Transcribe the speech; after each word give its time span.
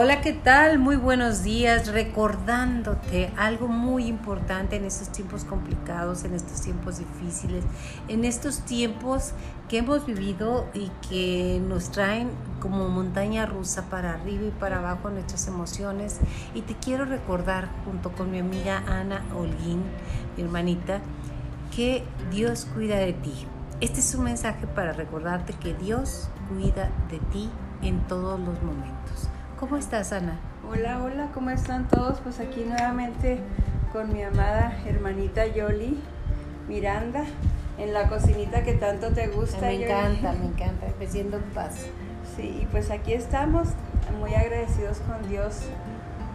Hola, 0.00 0.20
¿qué 0.20 0.32
tal? 0.32 0.78
Muy 0.78 0.94
buenos 0.94 1.42
días. 1.42 1.88
Recordándote 1.88 3.32
algo 3.36 3.66
muy 3.66 4.06
importante 4.06 4.76
en 4.76 4.84
estos 4.84 5.10
tiempos 5.10 5.42
complicados, 5.42 6.22
en 6.22 6.34
estos 6.34 6.60
tiempos 6.60 6.98
difíciles, 6.98 7.64
en 8.06 8.24
estos 8.24 8.60
tiempos 8.60 9.32
que 9.68 9.78
hemos 9.78 10.06
vivido 10.06 10.68
y 10.72 10.92
que 11.08 11.60
nos 11.66 11.90
traen 11.90 12.30
como 12.60 12.88
montaña 12.88 13.44
rusa 13.44 13.90
para 13.90 14.12
arriba 14.12 14.46
y 14.46 14.50
para 14.52 14.78
abajo 14.78 15.10
nuestras 15.10 15.48
emociones. 15.48 16.20
Y 16.54 16.62
te 16.62 16.74
quiero 16.74 17.04
recordar 17.04 17.68
junto 17.84 18.12
con 18.12 18.30
mi 18.30 18.38
amiga 18.38 18.84
Ana 18.86 19.24
Holguín, 19.34 19.82
mi 20.36 20.44
hermanita, 20.44 21.00
que 21.74 22.04
Dios 22.30 22.68
cuida 22.72 22.98
de 22.98 23.14
ti. 23.14 23.34
Este 23.80 23.98
es 23.98 24.14
un 24.14 24.22
mensaje 24.22 24.68
para 24.68 24.92
recordarte 24.92 25.54
que 25.54 25.74
Dios 25.74 26.28
cuida 26.48 26.88
de 27.10 27.18
ti 27.32 27.50
en 27.82 28.06
todos 28.06 28.38
los 28.38 28.62
momentos. 28.62 29.28
¿Cómo 29.58 29.76
estás, 29.76 30.12
Ana? 30.12 30.38
Hola, 30.70 31.02
hola, 31.02 31.30
¿cómo 31.34 31.50
están 31.50 31.88
todos? 31.88 32.20
Pues 32.20 32.38
aquí 32.38 32.62
nuevamente 32.64 33.40
con 33.92 34.12
mi 34.12 34.22
amada 34.22 34.72
hermanita 34.86 35.48
Yoli 35.48 35.98
Miranda 36.68 37.24
en 37.76 37.92
la 37.92 38.08
cocinita 38.08 38.62
que 38.62 38.74
tanto 38.74 39.10
te 39.10 39.26
gusta. 39.26 39.60
Me 39.62 39.82
encanta, 39.82 40.32
me 40.34 40.46
encanta, 40.46 40.86
creciendo 40.96 41.38
en 41.38 41.42
paz. 41.54 41.86
Sí, 42.36 42.60
y 42.62 42.66
pues 42.66 42.92
aquí 42.92 43.14
estamos 43.14 43.70
muy 44.20 44.32
agradecidos 44.32 44.98
con 45.00 45.28
Dios 45.28 45.62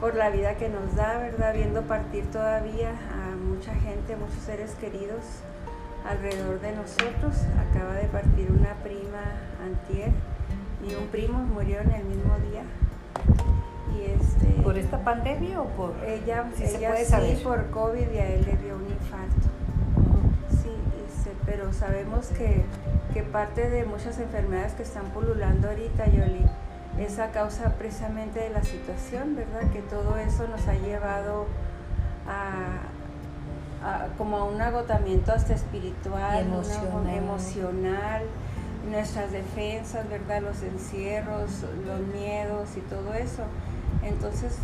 por 0.01 0.15
la 0.15 0.29
vida 0.29 0.55
que 0.55 0.67
nos 0.67 0.93
da, 0.97 1.17
¿verdad? 1.17 1.53
Viendo 1.53 1.83
partir 1.83 2.29
todavía 2.29 2.89
a 2.89 3.37
mucha 3.37 3.73
gente, 3.73 4.17
muchos 4.17 4.43
seres 4.45 4.71
queridos 4.81 5.23
alrededor 6.05 6.59
de 6.59 6.75
nosotros. 6.75 7.35
Acaba 7.69 7.93
de 7.93 8.07
partir 8.09 8.51
una 8.51 8.73
prima 8.83 9.23
antier 9.63 10.11
y 10.85 10.93
un 10.95 11.07
primo 11.07 11.39
murió 11.39 11.79
en 11.79 11.91
el 11.91 12.03
mismo 12.03 12.35
día. 12.51 12.63
Y 13.95 14.11
este, 14.11 14.61
¿Por 14.61 14.77
esta 14.77 15.03
pandemia 15.03 15.61
o 15.61 15.67
por...? 15.69 15.93
Ella, 16.05 16.45
ella 16.59 16.95
sí, 16.95 17.41
por 17.43 17.69
COVID 17.69 18.11
y 18.11 18.17
a 18.17 18.27
él 18.27 18.45
le 18.45 18.57
dio 18.57 18.75
un 18.75 18.87
infarto. 18.89 19.49
Sí, 20.49 21.29
pero 21.45 21.73
sabemos 21.73 22.27
que, 22.27 22.63
que, 23.13 23.23
parte 23.23 23.69
de 23.69 23.85
muchas 23.85 24.19
enfermedades 24.19 24.73
que 24.73 24.83
están 24.83 25.05
pululando 25.07 25.69
ahorita, 25.69 26.07
Yoli, 26.07 26.45
es 26.99 27.19
a 27.19 27.31
causa 27.31 27.73
precisamente 27.77 28.39
de 28.39 28.49
la 28.49 28.63
situación, 28.63 29.35
¿verdad? 29.35 29.71
Que 29.71 29.81
todo 29.81 30.17
eso 30.17 30.47
nos 30.47 30.67
ha 30.67 30.75
llevado 30.75 31.47
a, 32.27 32.87
a 33.87 34.07
como 34.17 34.37
a 34.37 34.43
un 34.45 34.61
agotamiento 34.61 35.33
hasta 35.33 35.53
espiritual, 35.53 36.39
emocional. 36.39 37.15
emocional 37.15 38.23
nuestras 38.89 39.31
defensas, 39.31 40.07
¿verdad? 40.09 40.41
Los 40.41 40.61
encierros, 40.61 41.63
los 41.85 41.99
miedos 42.13 42.69
y 42.77 42.81
todo 42.81 43.13
eso. 43.13 43.43
Entonces, 44.03 44.57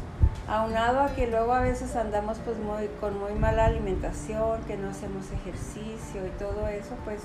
aunado 0.47 1.01
a 1.01 1.09
que 1.09 1.27
luego 1.27 1.53
a 1.53 1.61
veces 1.61 1.95
andamos 1.95 2.37
pues 2.39 2.57
muy, 2.57 2.87
con 2.99 3.19
muy 3.19 3.33
mala 3.33 3.65
alimentación, 3.65 4.61
que 4.63 4.77
no 4.77 4.89
hacemos 4.89 5.31
ejercicio 5.31 6.25
y 6.25 6.29
todo 6.31 6.67
eso, 6.67 6.95
pues 7.05 7.21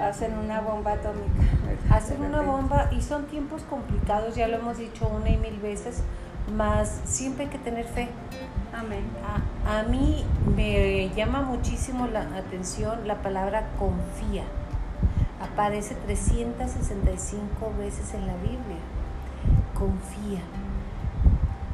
hacen 0.00 0.36
una 0.38 0.60
bomba 0.60 0.92
atómica. 0.92 1.42
Hacen 1.90 2.22
una 2.22 2.42
bomba 2.42 2.90
y 2.92 3.02
son 3.02 3.26
tiempos 3.26 3.62
complicados, 3.62 4.36
ya 4.36 4.46
lo 4.48 4.56
hemos 4.56 4.78
dicho 4.78 5.08
una 5.08 5.30
y 5.30 5.36
mil 5.36 5.58
veces, 5.58 6.02
más 6.54 7.00
siempre 7.04 7.44
hay 7.44 7.50
que 7.50 7.58
tener 7.58 7.84
fe. 7.86 8.08
Amén. 8.72 9.04
A, 9.66 9.80
a 9.80 9.82
mí 9.84 10.24
me 10.56 11.08
llama 11.10 11.42
muchísimo 11.42 12.06
la 12.06 12.22
atención 12.36 13.06
la 13.06 13.16
palabra 13.22 13.68
confía 13.78 14.44
aparece 15.44 15.94
365 16.06 17.72
veces 17.78 18.14
en 18.14 18.26
la 18.26 18.34
Biblia. 18.36 18.80
Confía. 19.74 20.40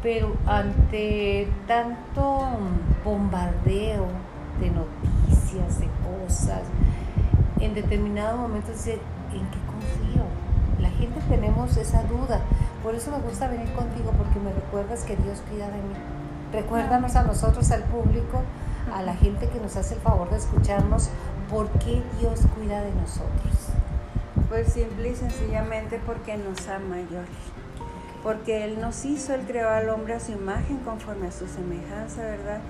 Pero 0.02 0.34
ante 0.46 1.48
tanto 1.66 2.48
bombardeo 3.04 4.06
de 4.60 4.70
noticias, 4.70 5.80
de 5.80 5.88
cosas, 6.26 6.62
en 7.60 7.74
determinado 7.74 8.38
momento 8.38 8.72
dice, 8.72 8.94
¿en 9.32 9.46
qué 9.50 9.58
confío? 9.66 10.24
La 10.80 10.90
gente 10.90 11.20
tenemos 11.28 11.76
esa 11.76 12.02
duda. 12.04 12.40
Por 12.82 12.94
eso 12.94 13.10
me 13.10 13.18
gusta 13.18 13.48
venir 13.48 13.70
contigo, 13.72 14.12
porque 14.16 14.40
me 14.40 14.52
recuerdas 14.52 15.04
que 15.04 15.16
Dios 15.16 15.42
cuida 15.48 15.66
de 15.66 15.76
mí. 15.76 15.94
Recuérdanos 16.52 17.14
a 17.16 17.22
nosotros, 17.22 17.70
al 17.70 17.84
público, 17.84 18.42
a 18.94 19.02
la 19.02 19.14
gente 19.14 19.48
que 19.48 19.60
nos 19.60 19.76
hace 19.76 19.94
el 19.94 20.00
favor 20.00 20.30
de 20.30 20.38
escucharnos, 20.38 21.10
¿por 21.50 21.68
qué 21.80 22.02
Dios 22.20 22.40
cuida 22.54 22.80
de 22.82 22.92
nosotros? 22.92 23.70
Pues 24.48 24.72
simple 24.72 25.10
y 25.10 25.14
sencillamente 25.16 26.00
porque 26.06 26.36
nos 26.36 26.66
ama, 26.68 26.96
Yoli. 27.10 27.26
Porque 28.22 28.64
Él 28.64 28.80
nos 28.80 29.04
hizo, 29.04 29.34
Él 29.34 29.42
creó 29.46 29.68
al 29.68 29.88
hombre 29.88 30.14
a 30.14 30.20
su 30.20 30.32
imagen 30.32 30.78
conforme 30.78 31.28
a 31.28 31.32
su 31.32 31.48
semejanza, 31.48 32.22
¿verdad? 32.22 32.60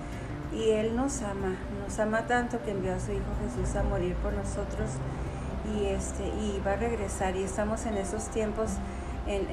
Y 0.53 0.71
Él 0.71 0.97
nos 0.97 1.23
ama, 1.23 1.57
nos 1.83 1.99
ama 1.99 2.27
tanto 2.27 2.63
que 2.65 2.71
envió 2.71 2.95
a 2.95 3.01
su 3.01 3.13
Hijo 3.13 3.23
Jesús 3.45 3.77
a 3.77 3.83
morir 3.83 4.15
por 4.17 4.33
nosotros 4.33 4.91
y, 5.75 5.87
este, 5.87 6.27
y 6.27 6.61
va 6.67 6.73
a 6.73 6.77
regresar. 6.77 7.37
Y 7.37 7.43
estamos 7.43 7.85
en 7.87 7.97
esos 7.97 8.29
tiempos, 8.29 8.71
en, 9.27 9.47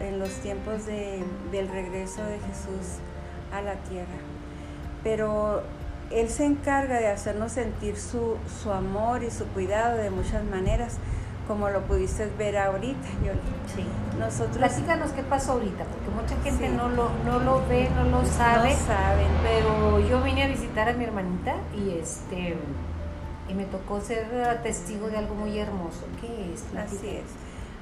en, 0.00 0.18
los 0.18 0.30
tiempos 0.40 0.86
de, 0.86 1.24
del 1.50 1.68
regreso 1.68 2.22
de 2.22 2.38
Jesús 2.38 2.98
a 3.52 3.62
la 3.62 3.74
tierra. 3.74 4.18
Pero 5.02 5.62
Él 6.10 6.28
se 6.28 6.44
encarga 6.44 6.98
de 6.98 7.08
hacernos 7.08 7.52
sentir 7.52 7.96
su, 7.96 8.36
su 8.62 8.72
amor 8.72 9.22
y 9.22 9.30
su 9.30 9.44
cuidado 9.46 9.96
de 9.96 10.10
muchas 10.10 10.44
maneras 10.44 10.98
como 11.46 11.68
lo 11.68 11.80
pudiste 11.82 12.28
ver 12.38 12.56
ahorita, 12.58 13.08
Yoli. 13.24 13.40
Sí. 13.74 13.84
Nosotros... 14.18 14.56
Platícanos 14.58 15.10
qué 15.10 15.22
pasó 15.24 15.52
ahorita, 15.52 15.84
porque 15.84 16.10
mucha 16.10 16.40
gente 16.44 16.68
no, 16.68 16.88
lo, 16.88 17.10
no 17.24 17.40
lo 17.40 17.66
ve, 17.66 17.90
no 17.96 18.04
lo 18.04 18.24
sabe. 18.24 18.74
No 18.74 18.78
saben. 18.86 19.26
Pero 19.42 19.98
yo 19.98 20.22
vine 20.22 20.44
a 20.44 20.46
visitar 20.46 20.88
a 20.88 20.92
mi 20.92 21.04
hermanita 21.04 21.56
y 21.76 21.98
este 21.98 22.56
y 23.50 23.54
me 23.54 23.64
tocó 23.64 24.00
ser 24.00 24.28
testigo 24.62 25.08
de 25.08 25.18
algo 25.18 25.34
muy 25.34 25.58
hermoso. 25.58 26.06
¿Qué 26.20 26.52
es? 26.54 26.64
Así 26.78 27.08
es. 27.08 27.24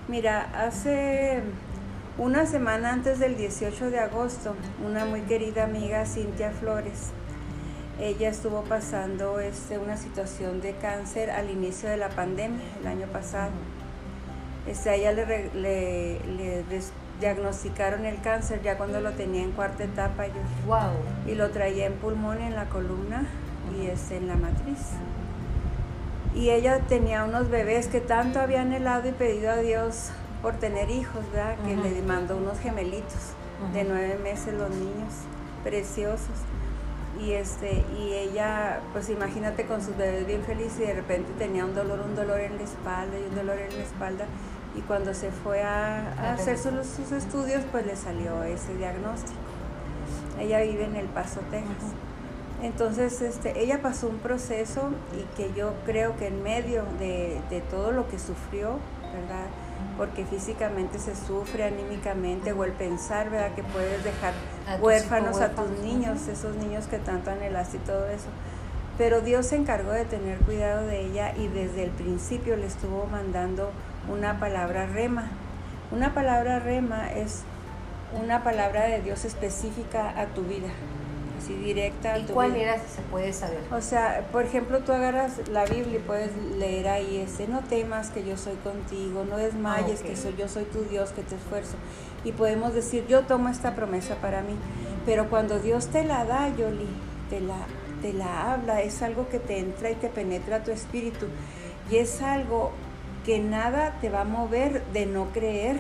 Mira, 0.09 0.49
hace 0.55 1.43
una 2.16 2.47
semana 2.47 2.93
antes 2.93 3.19
del 3.19 3.37
18 3.37 3.91
de 3.91 3.99
agosto, 3.99 4.55
una 4.84 5.05
muy 5.05 5.21
querida 5.22 5.65
amiga, 5.65 6.06
Cintia 6.06 6.53
Flores, 6.53 7.10
ella 8.00 8.28
estuvo 8.28 8.62
pasando 8.62 9.41
este, 9.41 9.78
una 9.78 9.97
situación 9.97 10.60
de 10.60 10.75
cáncer 10.75 11.31
al 11.31 11.50
inicio 11.50 11.88
de 11.88 11.97
la 11.97 12.09
pandemia, 12.09 12.64
el 12.81 12.86
año 12.86 13.06
pasado. 13.09 13.50
Este, 14.66 14.91
a 14.91 14.94
ella 14.94 15.12
le, 15.12 16.64
diagnosticaron 17.20 18.06
el 18.06 18.20
cáncer 18.20 18.62
ya 18.62 18.78
cuando 18.78 19.00
lo 19.00 19.12
tenía 19.12 19.42
en 19.42 19.50
cuarta 19.50 19.82
etapa. 19.84 20.28
Yo, 20.28 20.34
wow. 20.66 20.92
Y 21.26 21.34
lo 21.34 21.50
traía 21.50 21.86
en 21.86 21.94
pulmón, 21.94 22.41
en 22.41 22.54
la 22.54 22.66
columna 22.66 23.26
y 23.76 23.86
este, 23.86 24.19
en 24.19 24.28
la 24.28 24.36
matriz. 24.36 24.78
Y 26.36 26.50
ella 26.50 26.80
tenía 26.88 27.25
unos 27.25 27.50
bebés 27.50 27.88
que 27.88 28.00
tanto 28.00 28.38
había 28.38 28.62
anhelado 28.62 29.09
y 29.09 29.12
pedido 29.12 29.50
a 29.50 29.56
Dios 29.56 30.10
por 30.41 30.54
tener 30.54 30.88
hijos, 30.91 31.25
¿verdad? 31.32 31.56
Que 31.66 31.75
le 31.75 32.00
mandó 32.03 32.36
unos 32.36 32.60
gemelitos 32.60 33.32
de 33.72 33.82
nueve 33.82 34.20
meses 34.22 34.54
los 34.54 34.70
niños, 34.70 35.12
preciosos 35.65 36.44
y 37.19 37.33
este 37.33 37.84
y 37.99 38.12
ella 38.12 38.81
pues 38.93 39.09
imagínate 39.11 39.65
con 39.65 39.83
sus 39.83 39.97
bebés 39.97 40.27
bien 40.27 40.43
felices 40.45 40.81
y 40.81 40.83
de 40.83 40.95
repente 40.95 41.33
tenía 41.39 41.65
un 41.65 41.75
dolor 41.75 42.01
un 42.01 42.15
dolor 42.15 42.41
en 42.41 42.56
la 42.56 42.62
espalda 42.62 43.19
y 43.19 43.29
un 43.29 43.34
dolor 43.34 43.59
en 43.59 43.77
la 43.77 43.84
espalda. 43.84 44.27
Y 44.77 44.81
cuando 44.83 45.12
se 45.12 45.33
fue 45.33 45.62
a, 45.62 46.33
hacer 46.33 46.57
sus, 46.57 46.87
sus, 46.87 47.11
estudios 47.11 47.65
pues 47.73 47.84
le 47.84 47.97
salió 47.97 48.45
ese 48.45 48.77
diagnóstico. 48.77 49.39
Ella 50.39 50.61
vive 50.61 50.84
en 50.84 50.95
El 50.95 51.07
Paso 51.07 51.41
Texas. 51.51 51.93
Entonces 52.62 53.21
este 53.23 53.61
ella 53.61 53.83
pasó 53.83 54.09
un 54.09 54.19
proceso 54.19 54.91
y 55.17 55.37
que 55.37 55.53
yo 55.55 55.73
creo 55.84 56.17
que 56.17 56.28
en 56.28 56.43
medio 56.43 56.84
de, 56.99 57.41
de 57.51 57.61
todo 57.62 57.91
lo 57.93 58.09
que 58.09 58.19
sufrió 58.19 58.78
verdad 59.12 59.47
porque 59.97 60.25
físicamente 60.25 60.98
se 60.98 61.15
sufre 61.15 61.65
anímicamente 61.65 62.53
o 62.53 62.65
el 62.65 62.72
pensar, 62.72 63.31
¿verdad? 63.31 63.54
Que 63.54 63.65
puedes 63.65 64.03
dejar 64.04 64.33
huérfanos 64.80 65.41
a 65.41 65.50
tus 65.50 65.70
niños, 65.80 66.28
esos 66.28 66.56
niños 66.56 66.86
que 66.86 66.98
tanto 66.98 67.30
anhelaste 67.30 67.78
y 67.78 67.80
todo 67.80 68.06
eso. 68.09 68.28
Pero 68.97 69.20
Dios 69.20 69.47
se 69.47 69.56
encargó 69.56 69.92
de 69.92 70.04
tener 70.04 70.38
cuidado 70.38 70.86
de 70.86 71.06
ella 71.06 71.32
y 71.36 71.48
desde 71.48 71.84
el 71.84 71.91
principio 71.91 72.56
le 72.56 72.66
estuvo 72.66 73.06
mandando 73.06 73.70
una 74.12 74.41
palabra 74.41 74.86
rema. 74.86 75.28
Una 75.92 76.15
palabra 76.15 76.59
rema 76.59 77.12
es 77.12 77.42
una 78.20 78.42
palabra 78.42 78.84
de 78.84 79.00
Dios 79.00 79.24
específica 79.24 80.18
a 80.18 80.26
tu 80.26 80.42
vida 80.42 80.68
directa. 81.47 82.19
¿Y 82.19 82.25
cuál 82.25 82.57
era 82.57 82.79
si 82.79 82.97
se 82.97 83.03
puede 83.03 83.33
saber? 83.33 83.61
O 83.73 83.81
sea, 83.81 84.27
por 84.33 84.45
ejemplo, 84.45 84.81
tú 84.81 84.93
agarras 84.93 85.49
la 85.49 85.65
Biblia 85.65 85.99
y 85.99 86.03
puedes 86.03 86.37
leer 86.57 86.89
ahí 86.89 87.19
ese, 87.19 87.49
no 87.49 87.61
temas 87.61 88.11
que 88.11 88.25
yo 88.25 88.37
soy 88.37 88.57
contigo, 88.57 89.25
no 89.29 89.37
desmayes 89.37 90.03
que 90.03 90.17
soy, 90.17 90.35
yo 90.37 90.49
soy 90.49 90.65
tu 90.65 90.83
Dios 90.83 91.11
que 91.11 91.23
te 91.23 91.37
esfuerzo. 91.37 91.77
Y 92.25 92.33
podemos 92.33 92.75
decir, 92.75 93.07
yo 93.07 93.23
tomo 93.23 93.49
esta 93.49 93.75
promesa 93.75 94.17
para 94.17 94.43
mí. 94.43 94.55
Pero 95.07 95.31
cuando 95.31 95.59
Dios 95.59 95.89
te 95.89 96.05
la 96.05 96.25
da, 96.25 96.55
Yoli, 96.57 96.89
te 97.31 97.41
la, 97.41 97.59
te 98.03 98.13
la 98.13 98.53
habla, 98.53 98.83
es 98.83 99.03
algo 99.03 99.29
que 99.29 99.39
te 99.39 99.59
entra 99.59 99.91
y 99.91 99.95
te 99.95 100.09
penetra 100.09 100.65
tu 100.65 100.71
espíritu. 100.71 101.27
Y 101.91 101.97
es 101.97 102.21
algo 102.23 102.73
que 103.25 103.39
nada 103.39 103.99
te 104.01 104.11
va 104.11 104.23
a 104.23 104.25
mover 104.25 104.83
de 104.93 105.07
no 105.07 105.27
creer 105.33 105.77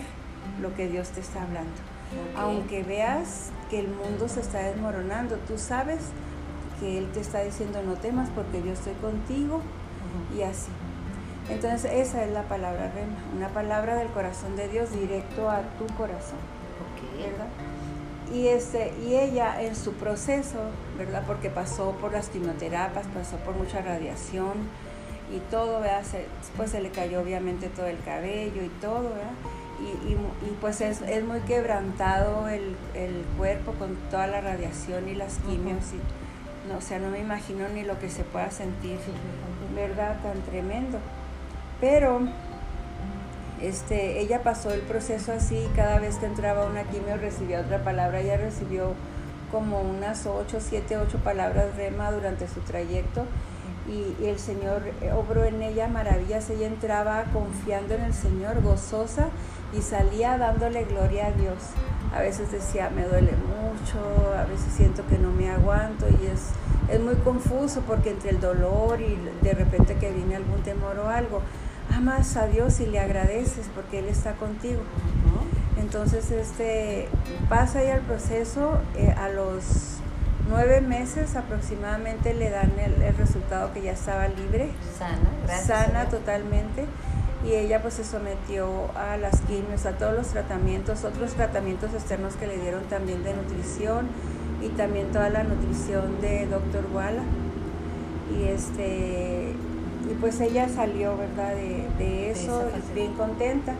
lo 0.60 0.74
que 0.74 0.88
Dios 0.88 1.08
te 1.10 1.20
está 1.20 1.42
hablando. 1.42 1.97
Aunque 2.36 2.82
veas 2.82 3.50
que 3.70 3.80
el 3.80 3.88
mundo 3.88 4.28
se 4.28 4.40
está 4.40 4.60
desmoronando, 4.60 5.36
tú 5.46 5.58
sabes 5.58 6.00
que 6.80 6.98
Él 6.98 7.10
te 7.12 7.20
está 7.20 7.42
diciendo 7.42 7.82
no 7.82 7.94
temas 7.94 8.30
porque 8.30 8.62
yo 8.62 8.72
estoy 8.72 8.94
contigo 8.94 9.60
y 10.36 10.42
así. 10.42 10.70
Entonces 11.50 11.90
esa 11.92 12.24
es 12.24 12.32
la 12.32 12.42
palabra 12.42 12.90
rema, 12.92 13.16
una 13.34 13.48
palabra 13.48 13.96
del 13.96 14.08
corazón 14.08 14.56
de 14.56 14.68
Dios 14.68 14.92
directo 14.92 15.48
a 15.48 15.62
tu 15.78 15.86
corazón. 15.94 16.38
¿Verdad? 17.16 17.48
Y, 18.32 18.48
este, 18.48 18.92
y 19.04 19.16
ella 19.16 19.62
en 19.62 19.74
su 19.74 19.94
proceso, 19.94 20.58
¿verdad? 20.98 21.24
Porque 21.26 21.48
pasó 21.48 21.92
por 21.92 22.12
las 22.12 22.28
quimioterapias, 22.28 23.06
pasó 23.06 23.36
por 23.38 23.56
mucha 23.56 23.80
radiación 23.80 24.52
y 25.34 25.38
todo, 25.50 25.80
¿verdad? 25.80 26.04
Se, 26.04 26.26
pues 26.56 26.70
se 26.70 26.80
le 26.80 26.90
cayó 26.90 27.20
obviamente 27.22 27.68
todo 27.68 27.86
el 27.86 27.98
cabello 28.00 28.62
y 28.62 28.68
todo, 28.80 29.02
¿verdad? 29.02 29.32
Y, 29.80 30.12
y, 30.12 30.56
pues 30.60 30.80
es, 30.80 31.02
es, 31.02 31.22
muy 31.22 31.40
quebrantado 31.40 32.48
el, 32.48 32.74
el, 32.94 33.24
cuerpo 33.36 33.72
con 33.74 33.94
toda 34.10 34.26
la 34.26 34.40
radiación 34.40 35.08
y 35.08 35.14
las 35.14 35.38
quimios. 35.38 35.92
y, 35.92 36.68
no, 36.68 36.78
o 36.78 36.80
sea, 36.80 36.98
no 36.98 37.10
me 37.10 37.20
imagino 37.20 37.68
ni 37.68 37.84
lo 37.84 37.98
que 37.98 38.10
se 38.10 38.24
pueda 38.24 38.50
sentir, 38.50 38.98
¿verdad? 39.74 40.20
Tan 40.22 40.42
tremendo. 40.42 40.98
Pero 41.80 42.20
este, 43.60 44.20
ella 44.20 44.42
pasó 44.42 44.72
el 44.72 44.80
proceso 44.82 45.32
así, 45.32 45.68
cada 45.74 45.98
vez 45.98 46.16
que 46.16 46.26
entraba 46.26 46.66
una 46.66 46.84
quimio 46.84 47.16
recibía 47.16 47.60
otra 47.60 47.82
palabra, 47.82 48.20
ella 48.20 48.36
recibió 48.36 48.94
como 49.50 49.80
unas 49.80 50.26
8, 50.26 50.58
7, 50.60 50.98
8 50.98 51.18
palabras 51.18 51.74
rema 51.76 52.12
durante 52.12 52.46
su 52.46 52.60
trayecto 52.60 53.24
y, 53.88 54.26
el 54.26 54.38
Señor 54.38 54.82
obró 55.16 55.44
en 55.44 55.62
ella 55.62 55.88
maravillas, 55.88 56.50
ella 56.50 56.66
entraba 56.66 57.24
confiando 57.32 57.94
en 57.94 58.02
el 58.02 58.14
Señor, 58.14 58.62
gozosa 58.62 59.28
y 59.72 59.82
salía 59.82 60.38
dándole 60.38 60.84
gloria 60.84 61.26
a 61.26 61.32
Dios. 61.32 61.56
A 62.14 62.20
veces 62.20 62.50
decía, 62.50 62.90
me 62.90 63.04
duele 63.04 63.32
mucho, 63.32 63.98
a 64.38 64.44
veces 64.44 64.72
siento 64.74 65.06
que 65.06 65.18
no 65.18 65.30
me 65.30 65.50
aguanto 65.50 66.06
y 66.08 66.26
es, 66.26 66.50
es 66.88 67.00
muy 67.00 67.16
confuso 67.16 67.82
porque 67.86 68.10
entre 68.10 68.30
el 68.30 68.40
dolor 68.40 69.00
y 69.00 69.18
de 69.42 69.52
repente 69.52 69.96
que 69.96 70.10
viene 70.10 70.36
algún 70.36 70.62
temor 70.62 70.98
o 70.98 71.08
algo, 71.08 71.42
amas 71.94 72.36
a 72.36 72.46
Dios 72.46 72.80
y 72.80 72.86
le 72.86 72.98
agradeces 72.98 73.68
porque 73.74 73.98
Él 73.98 74.06
está 74.06 74.32
contigo. 74.34 74.80
Entonces, 75.78 76.30
este, 76.32 77.08
pasa 77.48 77.78
ahí 77.78 77.88
el 77.88 78.00
proceso, 78.00 78.78
eh, 78.96 79.14
a 79.16 79.28
los 79.28 79.98
nueve 80.48 80.80
meses 80.80 81.36
aproximadamente 81.36 82.34
le 82.34 82.50
dan 82.50 82.72
el, 82.78 83.16
resultado 83.16 83.72
que 83.72 83.82
ya 83.82 83.92
estaba 83.92 84.28
libre. 84.28 84.70
Sana, 84.98 85.30
gracias. 85.44 85.66
Sana 85.66 86.08
totalmente. 86.08 86.86
Y 87.44 87.52
ella 87.52 87.80
pues 87.80 87.94
se 87.94 88.04
sometió 88.04 88.68
a 88.96 89.16
las 89.16 89.40
quimios, 89.42 89.86
a 89.86 89.92
todos 89.92 90.14
los 90.14 90.26
tratamientos, 90.28 91.04
otros 91.04 91.34
tratamientos 91.34 91.94
externos 91.94 92.34
que 92.34 92.46
le 92.46 92.58
dieron 92.58 92.82
también 92.84 93.22
de 93.22 93.34
nutrición 93.34 94.08
y 94.60 94.68
también 94.70 95.12
toda 95.12 95.30
la 95.30 95.44
nutrición 95.44 96.20
de 96.20 96.46
Dr. 96.46 96.86
Walla. 96.92 97.22
Y 98.36 98.44
este 98.48 99.54
y 100.10 100.14
pues 100.14 100.40
ella 100.40 100.68
salió, 100.68 101.16
¿verdad? 101.16 101.54
De, 101.54 102.30
eso, 102.30 102.64
bien 102.94 103.12
contenta. 103.14 103.74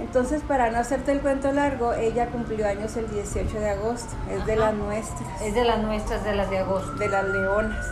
Entonces, 0.00 0.42
para 0.42 0.70
no 0.70 0.78
hacerte 0.78 1.12
el 1.12 1.20
cuento 1.20 1.52
largo, 1.52 1.92
ella 1.92 2.26
cumplió 2.26 2.66
años 2.66 2.96
el 2.96 3.10
18 3.10 3.60
de 3.60 3.70
agosto, 3.70 4.14
es 4.30 4.44
de 4.46 4.56
las 4.56 4.74
nuestras. 4.74 5.42
Es 5.42 5.54
de 5.54 5.64
las 5.64 5.78
nuestras, 5.82 6.24
de 6.24 6.34
las 6.34 6.50
de 6.50 6.58
agosto. 6.58 6.92
De 6.92 7.08
las 7.08 7.24
leonas. 7.26 7.86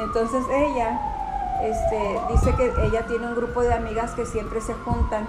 Entonces 0.00 0.44
ella 0.52 1.00
este, 1.62 2.20
dice 2.30 2.54
que 2.56 2.72
ella 2.86 3.06
tiene 3.06 3.26
un 3.26 3.34
grupo 3.34 3.62
de 3.62 3.72
amigas 3.72 4.12
que 4.12 4.26
siempre 4.26 4.60
se 4.60 4.74
juntan 4.74 5.26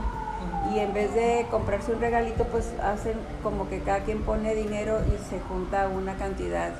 y 0.73 0.79
en 0.79 0.93
vez 0.93 1.13
de 1.13 1.45
comprarse 1.51 1.93
un 1.93 2.01
regalito, 2.01 2.43
pues 2.45 2.73
hacen 2.83 3.13
como 3.43 3.69
que 3.69 3.79
cada 3.81 3.99
quien 3.99 4.21
pone 4.23 4.55
dinero 4.55 4.99
y 5.07 5.29
se 5.29 5.39
junta 5.41 5.87
una 5.87 6.15
cantidad 6.15 6.71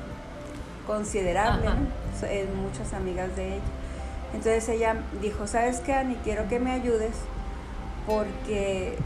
considerable, 0.87 1.69
muchas 2.61 2.93
amigas 2.93 3.35
de 3.35 3.55
ella. 3.55 3.63
Entonces 4.33 4.67
ella 4.69 4.97
dijo, 5.21 5.47
¿sabes 5.47 5.79
qué, 5.79 5.93
Ani? 5.93 6.15
Quiero 6.23 6.47
que 6.47 6.59
me 6.59 6.71
ayudes 6.71 7.15
porque 8.07 8.97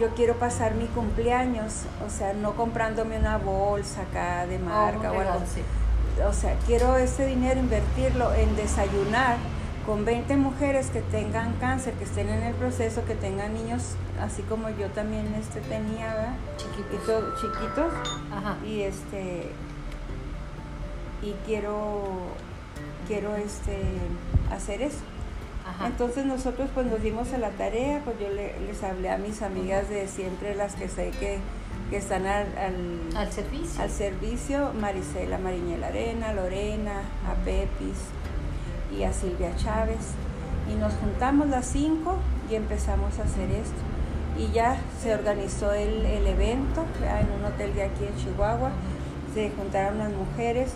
yo 0.00 0.08
quiero 0.14 0.34
pasar 0.34 0.74
mi 0.74 0.86
cumpleaños, 0.86 1.84
o 2.04 2.10
sea, 2.10 2.32
no 2.32 2.54
comprándome 2.54 3.18
una 3.18 3.38
bolsa 3.38 4.02
acá 4.02 4.46
de 4.46 4.58
marca 4.58 5.12
o 5.12 5.20
algo. 5.20 5.40
O 6.28 6.32
sea, 6.32 6.56
quiero 6.66 6.96
ese 6.96 7.26
dinero 7.26 7.60
invertirlo 7.60 8.32
en 8.34 8.54
desayunar 8.56 9.36
con 9.86 10.04
20 10.04 10.36
mujeres 10.36 10.90
que 10.90 11.00
tengan 11.00 11.54
cáncer, 11.54 11.94
que 11.94 12.04
estén 12.04 12.28
en 12.28 12.42
el 12.42 12.54
proceso, 12.54 13.04
que 13.04 13.14
tengan 13.14 13.54
niños, 13.54 13.96
así 14.20 14.42
como 14.42 14.68
yo 14.70 14.88
también 14.90 15.34
este 15.34 15.60
tenía, 15.60 16.14
¿verdad? 16.14 16.36
Chiquitos. 16.56 17.40
chiquitos. 17.40 17.92
Ajá. 18.30 18.56
Y 18.64 18.82
este 18.82 19.48
y 21.22 21.32
quiero 21.46 22.04
quiero 23.08 23.34
este 23.36 23.78
hacer 24.50 24.82
eso. 24.82 25.00
Entonces 25.84 26.26
nosotros 26.26 26.70
pues 26.74 26.86
nos 26.86 27.02
dimos 27.02 27.32
a 27.32 27.38
la 27.38 27.50
tarea, 27.50 28.02
pues 28.04 28.18
yo 28.20 28.28
les 28.28 28.82
hablé 28.84 29.10
a 29.10 29.16
mis 29.16 29.42
amigas 29.42 29.88
de 29.88 30.06
siempre, 30.06 30.54
las 30.54 30.74
que 30.74 30.88
sé 30.88 31.12
que, 31.18 31.38
están 31.96 32.26
al, 32.26 32.46
al, 33.16 33.30
servicio. 33.32 33.82
Al 33.82 33.90
servicio, 33.90 34.72
Marisela 34.80 35.38
Mariñel 35.38 35.84
Arena, 35.84 36.32
Lorena, 36.32 37.02
a 37.28 37.34
Pepis 37.44 37.98
y 38.96 39.04
a 39.04 39.12
Silvia 39.12 39.54
Chávez. 39.56 40.14
Y 40.70 40.74
nos 40.74 40.92
juntamos 40.94 41.48
las 41.48 41.66
cinco 41.66 42.16
y 42.50 42.54
empezamos 42.54 43.18
a 43.18 43.24
hacer 43.24 43.50
esto. 43.50 43.80
Y 44.38 44.50
ya 44.52 44.76
se 45.02 45.14
organizó 45.14 45.72
el, 45.72 46.06
el 46.06 46.26
evento 46.26 46.84
en 47.02 47.40
un 47.40 47.44
hotel 47.44 47.74
de 47.74 47.84
aquí 47.84 48.04
en 48.04 48.16
Chihuahua. 48.16 48.70
Se 49.34 49.50
juntaron 49.50 49.98
las 49.98 50.12
mujeres 50.12 50.74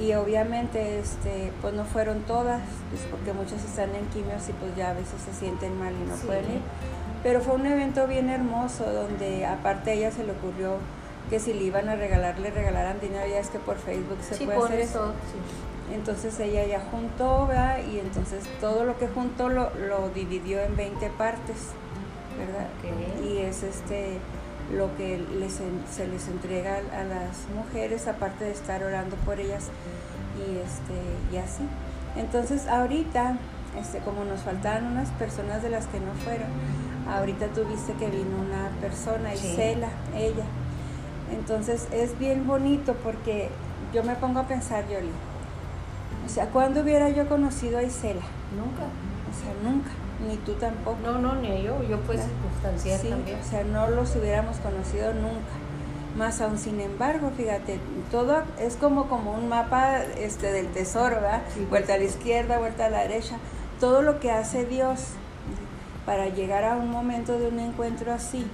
y 0.00 0.14
obviamente 0.14 0.98
este 0.98 1.52
pues 1.60 1.74
no 1.74 1.84
fueron 1.84 2.20
todas 2.22 2.62
pues 2.90 3.02
porque 3.10 3.32
muchas 3.32 3.62
están 3.62 3.94
en 3.94 4.06
quimios 4.06 4.48
y 4.48 4.52
pues 4.52 4.74
ya 4.74 4.90
a 4.90 4.94
veces 4.94 5.20
se 5.22 5.32
sienten 5.38 5.78
mal 5.78 5.92
y 5.92 6.08
no 6.08 6.16
pueden 6.16 6.44
ir 6.44 6.60
pero 7.22 7.40
fue 7.40 7.54
un 7.54 7.66
evento 7.66 8.06
bien 8.06 8.30
hermoso 8.30 8.90
donde 8.90 9.44
aparte 9.44 9.90
a 9.90 9.94
ella 9.94 10.10
se 10.10 10.24
le 10.24 10.32
ocurrió 10.32 10.78
que 11.28 11.38
si 11.38 11.52
le 11.52 11.64
iban 11.64 11.88
a 11.88 11.96
regalar 11.96 12.38
le 12.38 12.50
regalaran 12.50 13.00
dinero 13.00 13.26
ya 13.28 13.38
es 13.38 13.48
que 13.48 13.58
por 13.58 13.76
Facebook 13.76 14.18
se 14.22 14.42
puede 14.44 14.58
hacer 14.58 14.80
eso 14.80 15.12
entonces 15.94 16.38
ella 16.40 16.66
ya 16.66 16.80
juntó 16.90 17.46
¿verdad? 17.46 17.78
y 17.84 17.98
entonces 17.98 18.44
todo 18.60 18.84
lo 18.84 18.98
que 18.98 19.08
juntó 19.08 19.48
lo, 19.48 19.70
lo 19.74 20.08
dividió 20.10 20.60
en 20.60 20.76
20 20.76 21.10
partes 21.10 21.56
verdad 22.38 22.68
y 23.22 23.38
es 23.38 23.62
este 23.62 24.18
lo 24.70 24.94
que 24.96 25.18
les, 25.38 25.60
se 25.90 26.06
les 26.06 26.28
entrega 26.28 26.76
a 26.76 27.04
las 27.04 27.46
mujeres, 27.54 28.06
aparte 28.08 28.44
de 28.44 28.52
estar 28.52 28.82
orando 28.82 29.16
por 29.16 29.40
ellas 29.40 29.68
y, 30.38 30.58
este, 30.58 31.34
y 31.34 31.36
así. 31.36 31.62
Entonces 32.16 32.66
ahorita, 32.68 33.36
este, 33.78 33.98
como 33.98 34.24
nos 34.24 34.40
faltaban 34.40 34.86
unas 34.86 35.10
personas 35.10 35.62
de 35.62 35.70
las 35.70 35.86
que 35.86 36.00
no 36.00 36.12
fueron, 36.24 36.48
ahorita 37.08 37.48
tuviste 37.48 37.92
que 37.94 38.06
vino 38.08 38.36
una 38.38 38.70
persona, 38.80 39.34
Isela, 39.34 39.88
ella. 40.16 40.44
Entonces 41.32 41.88
es 41.92 42.18
bien 42.18 42.46
bonito 42.46 42.94
porque 43.02 43.48
yo 43.92 44.04
me 44.04 44.14
pongo 44.14 44.40
a 44.40 44.46
pensar, 44.46 44.84
Yoli, 44.88 45.10
o 46.24 46.28
sea, 46.28 46.46
¿cuándo 46.46 46.82
hubiera 46.82 47.08
yo 47.10 47.28
conocido 47.28 47.78
a 47.78 47.82
Isela? 47.82 48.22
Nunca. 48.56 48.84
O 49.30 49.34
sea, 49.34 49.54
nunca 49.62 49.90
ni 50.26 50.36
tú 50.38 50.52
tampoco. 50.54 50.98
No, 51.02 51.18
no, 51.18 51.34
ni 51.34 51.62
yo, 51.62 51.82
yo 51.82 51.98
pues 52.00 52.20
circunstancial 52.20 53.00
sí, 53.00 53.08
también. 53.08 53.38
O 53.40 53.44
sea, 53.44 53.64
no 53.64 53.88
los 53.88 54.14
hubiéramos 54.16 54.56
conocido 54.58 55.12
nunca. 55.14 55.52
Más 56.16 56.40
aún, 56.40 56.58
sin 56.58 56.80
embargo, 56.80 57.30
fíjate, 57.36 57.78
todo 58.10 58.42
es 58.58 58.76
como, 58.76 59.08
como 59.08 59.32
un 59.32 59.48
mapa 59.48 60.02
este, 60.18 60.52
del 60.52 60.66
tesoro, 60.68 61.16
¿verdad? 61.16 61.42
Vuelta 61.70 61.94
a 61.94 61.98
la 61.98 62.04
izquierda, 62.04 62.58
vuelta 62.58 62.86
a 62.86 62.90
la 62.90 63.00
derecha. 63.00 63.36
Todo 63.80 64.02
lo 64.02 64.20
que 64.20 64.30
hace 64.30 64.66
Dios 64.66 65.00
para 66.04 66.28
llegar 66.28 66.64
a 66.64 66.76
un 66.76 66.90
momento 66.90 67.38
de 67.38 67.48
un 67.48 67.58
encuentro 67.58 68.12
así. 68.12 68.46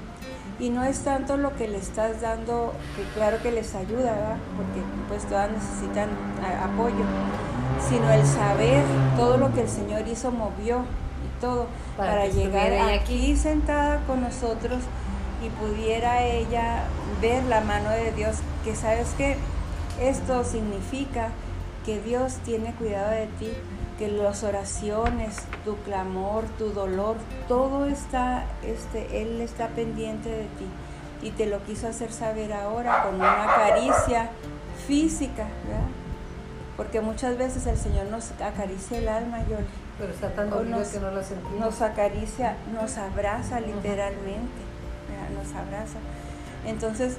Y 0.61 0.71
no 0.71 0.85
es 0.85 1.01
tanto 1.01 1.37
lo 1.37 1.55
que 1.57 1.69
le 1.69 1.79
estás 1.79 2.21
dando, 2.21 2.73
que 2.97 3.03
claro 3.15 3.39
que 3.43 3.53
les 3.53 3.75
ayuda, 3.75 4.13
¿verdad? 4.13 4.37
Porque 4.57 4.83
pues 5.09 5.25
todas 5.25 5.51
necesitan 5.51 6.09
apoyo, 6.63 7.05
sino 7.89 8.11
el 8.11 8.27
saber 8.27 8.85
todo 9.17 9.37
lo 9.37 9.53
que 9.53 9.63
el 9.63 9.69
Señor 9.69 10.07
hizo 10.09 10.31
movió 10.31 10.85
todo 11.41 11.67
para, 11.97 12.27
llegar 12.27 12.73
aquí 12.91 13.37
sentada 13.37 14.01
con 14.07 14.21
nosotros 14.21 14.81
y 15.45 15.51
pudiera 15.51 16.25
ella 16.25 16.85
ver 17.21 17.45
la 17.45 17.61
mano 17.61 17.91
de 17.91 18.13
Dios, 18.13 18.37
que 18.65 18.75
sabes 18.75 19.09
que 19.17 19.37
esto 20.01 20.45
significa 20.45 21.31
que 21.85 22.01
Dios 22.01 22.35
tiene 22.45 22.73
cuidado 22.75 23.11
de 23.11 23.27
ti, 23.39 23.51
que 23.99 24.09
las 24.09 24.45
oraciones, 24.45 25.37
tu 25.65 25.77
clamor, 25.79 26.45
tu 26.59 26.71
dolor, 26.71 27.17
todo 27.47 27.87
está, 27.87 28.45
este, 28.63 29.23
Él 29.23 29.41
está 29.41 29.69
pendiente 29.69 30.29
de 30.29 30.43
ti. 30.43 30.67
Y 31.21 31.31
te 31.33 31.47
lo 31.47 31.65
quiso 31.65 31.89
hacer 31.89 32.13
saber 32.13 32.53
ahora 32.53 33.03
con 33.03 33.17
una 33.17 33.47
caricia 33.47 34.31
física, 34.87 35.49
¿verdad? 35.67 35.89
Porque 36.79 37.03
muchas 37.03 37.37
veces 37.37 37.67
el 37.67 37.77
Señor 37.77 38.07
nos 38.07 38.31
acaricia 38.41 38.99
el 38.99 39.09
alma, 39.09 39.41
Yoli 39.47 39.67
pero 39.99 40.13
está 40.13 40.31
tan 40.31 40.49
dolido 40.49 40.79
que 40.91 41.01
no 41.01 41.11
lo 41.11 41.23
sentimos. 41.23 41.59
Nos 41.59 41.83
acaricia, 41.83 42.57
nos 42.73 42.97
abraza 42.97 43.61
literalmente, 43.61 44.63
nos 45.35 45.53
abraza. 45.55 45.99
Entonces, 46.65 47.17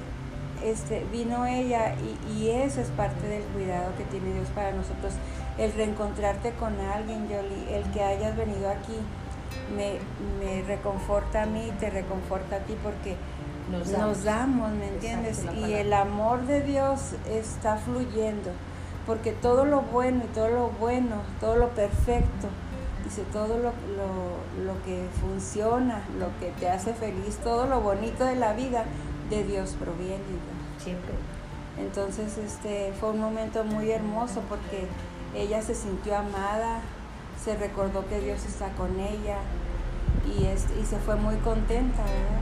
este, 0.64 1.04
vino 1.12 1.44
ella 1.44 1.94
y, 1.96 2.32
y, 2.32 2.50
eso 2.50 2.80
es 2.80 2.88
parte 2.88 3.26
del 3.26 3.42
cuidado 3.44 3.92
que 3.96 4.04
tiene 4.04 4.32
Dios 4.32 4.48
para 4.54 4.72
nosotros. 4.72 5.12
El 5.58 5.72
reencontrarte 5.72 6.52
con 6.52 6.78
alguien, 6.80 7.28
Yoli, 7.28 7.74
el 7.74 7.84
que 7.92 8.02
hayas 8.02 8.36
venido 8.36 8.70
aquí, 8.70 8.96
me, 9.76 9.98
me 10.42 10.62
reconforta 10.62 11.42
a 11.42 11.46
mí, 11.46 11.70
te 11.78 11.90
reconforta 11.90 12.56
a 12.56 12.58
ti 12.60 12.76
porque 12.82 13.16
nos 13.70 14.24
damos, 14.24 14.72
¿me 14.72 14.88
entiendes? 14.88 15.44
y 15.54 15.74
el 15.74 15.92
amor 15.92 16.46
de 16.46 16.62
Dios 16.62 17.12
está 17.30 17.76
fluyendo, 17.76 18.50
porque 19.10 19.32
todo 19.32 19.64
lo 19.64 19.80
bueno 19.80 20.22
y 20.24 20.28
todo 20.28 20.46
lo 20.46 20.68
bueno, 20.68 21.16
todo 21.40 21.56
lo 21.56 21.70
perfecto, 21.70 22.46
dice, 23.02 23.22
todo 23.32 23.58
lo, 23.58 23.72
lo, 24.64 24.84
que 24.84 25.04
funciona, 25.20 26.04
lo 26.16 26.28
que 26.38 26.52
te 26.60 26.70
hace 26.70 26.94
feliz, 26.94 27.38
todo 27.42 27.66
lo 27.66 27.80
bonito 27.80 28.24
de 28.24 28.36
la 28.36 28.52
vida, 28.52 28.84
de 29.28 29.42
Dios 29.42 29.76
proviene. 29.80 30.22
Siempre. 30.78 31.10
Entonces, 31.76 32.38
este 32.38 32.92
fue 33.00 33.10
un 33.10 33.18
momento 33.18 33.64
muy 33.64 33.90
hermoso 33.90 34.42
porque 34.48 34.86
ella 35.34 35.60
se 35.60 35.74
sintió 35.74 36.16
amada, 36.16 36.78
se 37.44 37.56
recordó 37.56 38.06
que 38.06 38.20
Dios 38.20 38.44
está 38.44 38.68
con 38.74 39.00
ella 39.00 39.38
y, 40.24 40.44
y 40.44 40.86
se 40.86 40.98
fue 40.98 41.16
muy 41.16 41.34
contenta, 41.38 42.04
¿verdad? 42.04 42.40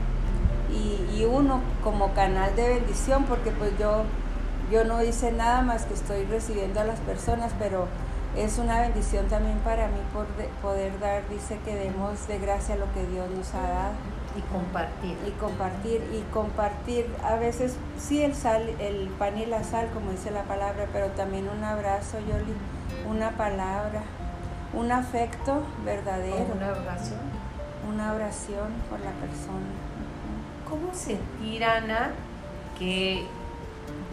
y, 0.71 1.25
uno 1.25 1.61
como 1.83 2.13
canal 2.13 2.55
de 2.55 2.67
bendición, 2.69 3.25
porque 3.25 3.49
pues 3.49 3.71
yo, 3.79 4.03
yo 4.71 4.83
no 4.83 5.03
hice 5.03 5.31
nada 5.31 5.61
más 5.61 5.85
que 5.85 5.93
estoy 5.93 6.25
recibiendo 6.25 6.79
a 6.79 6.83
las 6.83 6.99
personas, 6.99 7.51
pero 7.59 7.87
es 8.35 8.57
una 8.57 8.81
bendición 8.81 9.27
también 9.27 9.57
para 9.59 9.87
mí 9.87 9.99
por 10.13 10.25
poder 10.61 10.99
dar, 10.99 11.27
dice 11.29 11.57
que 11.65 11.75
demos 11.75 12.27
de 12.27 12.39
gracia 12.39 12.75
lo 12.75 12.91
que 12.93 13.05
Dios 13.07 13.29
nos 13.31 13.53
ha 13.53 13.61
dado. 13.61 13.93
Y 14.37 14.41
compartir. 14.41 15.17
Y 15.27 15.31
compartir, 15.31 16.01
y 16.13 16.21
compartir, 16.31 17.07
a 17.23 17.35
veces 17.35 17.75
sí 17.97 18.21
el 18.21 18.35
sal, 18.35 18.69
el 18.79 19.07
pan 19.17 19.37
y 19.37 19.45
la 19.45 19.63
sal, 19.63 19.89
como 19.93 20.11
dice 20.11 20.29
la 20.29 20.43
palabra, 20.43 20.87
pero 20.93 21.07
también 21.07 21.49
un 21.49 21.63
abrazo, 21.63 22.19
Yoli, 22.19 22.53
una 23.09 23.31
palabra, 23.31 24.01
un 24.73 24.91
afecto 24.91 25.63
verdadero. 25.83 26.45
una 26.55 26.71
oración. 26.71 27.19
Una 27.91 28.13
oración 28.13 28.67
por 28.89 28.99
la 28.99 29.11
persona. 29.13 29.65
¿Cómo 30.69 30.93
sentir, 30.93 31.63
Ana, 31.63 32.11
que 32.77 33.25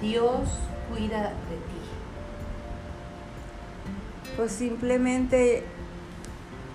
Dios 0.01 0.49
cuida 0.91 1.23
de 1.23 1.57
ti? 1.57 1.81
Pues 4.37 4.53
simplemente 4.53 5.65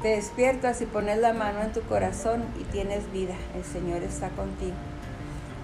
te 0.01 0.09
despiertas 0.09 0.81
y 0.81 0.85
pones 0.85 1.19
la 1.19 1.33
mano 1.33 1.61
en 1.61 1.71
tu 1.71 1.81
corazón 1.81 2.43
y 2.59 2.63
tienes 2.65 3.11
vida. 3.11 3.35
El 3.55 3.63
Señor 3.63 4.01
está 4.03 4.29
contigo. 4.29 4.73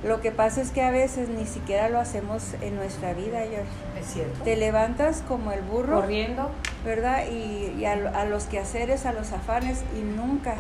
Lo 0.04 0.22
que 0.22 0.32
pasa 0.32 0.62
es 0.62 0.70
que 0.70 0.84
a 0.84 0.92
veces 0.92 1.28
ni 1.28 1.48
siquiera 1.48 1.90
lo 1.90 2.00
hacemos 2.00 2.54
en 2.62 2.76
nuestra 2.76 3.14
vida, 3.14 3.40
George. 3.40 3.66
Es 4.00 4.06
cierto. 4.14 4.44
Te 4.44 4.56
levantas 4.56 5.24
como 5.28 5.52
el 5.52 5.62
burro. 5.62 6.02
Corriendo. 6.02 6.52
¿Verdad? 6.86 7.24
Y, 7.32 7.84
a, 7.86 7.94
a, 7.94 8.26
los 8.26 8.44
quehaceres, 8.46 9.08
a 9.08 9.12
los 9.12 9.32
afanes, 9.32 9.84
y 9.98 10.02
nunca 10.02 10.56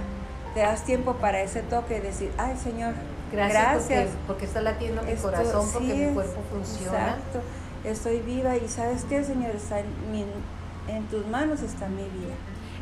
te 0.55 0.61
das 0.61 0.83
tiempo 0.83 1.13
para 1.17 1.41
ese 1.41 1.61
toque 1.61 1.97
y 1.97 1.99
decir, 1.99 2.31
ay 2.39 2.57
Señor, 2.57 2.95
Gracias, 3.31 4.09
Porque, 4.25 4.45
está 4.45 4.61
latiendo 4.61 5.01
mi 5.03 5.15
corazón, 5.15 5.67
porque 5.73 5.93
mi 5.93 6.13
cuerpo 6.13 6.41
funciona. 6.51 7.09
Exacto, 7.09 7.41
estoy 7.83 8.19
viva 8.19 8.55
y 8.55 8.67
sabes 8.67 9.03
qué, 9.05 9.23
Señor, 9.23 9.55
está 9.55 9.79
en, 9.79 11.03
tus 11.09 11.25
manos 11.27 11.61
está 11.61 11.87
mi 11.87 12.03
vida. 12.03 12.33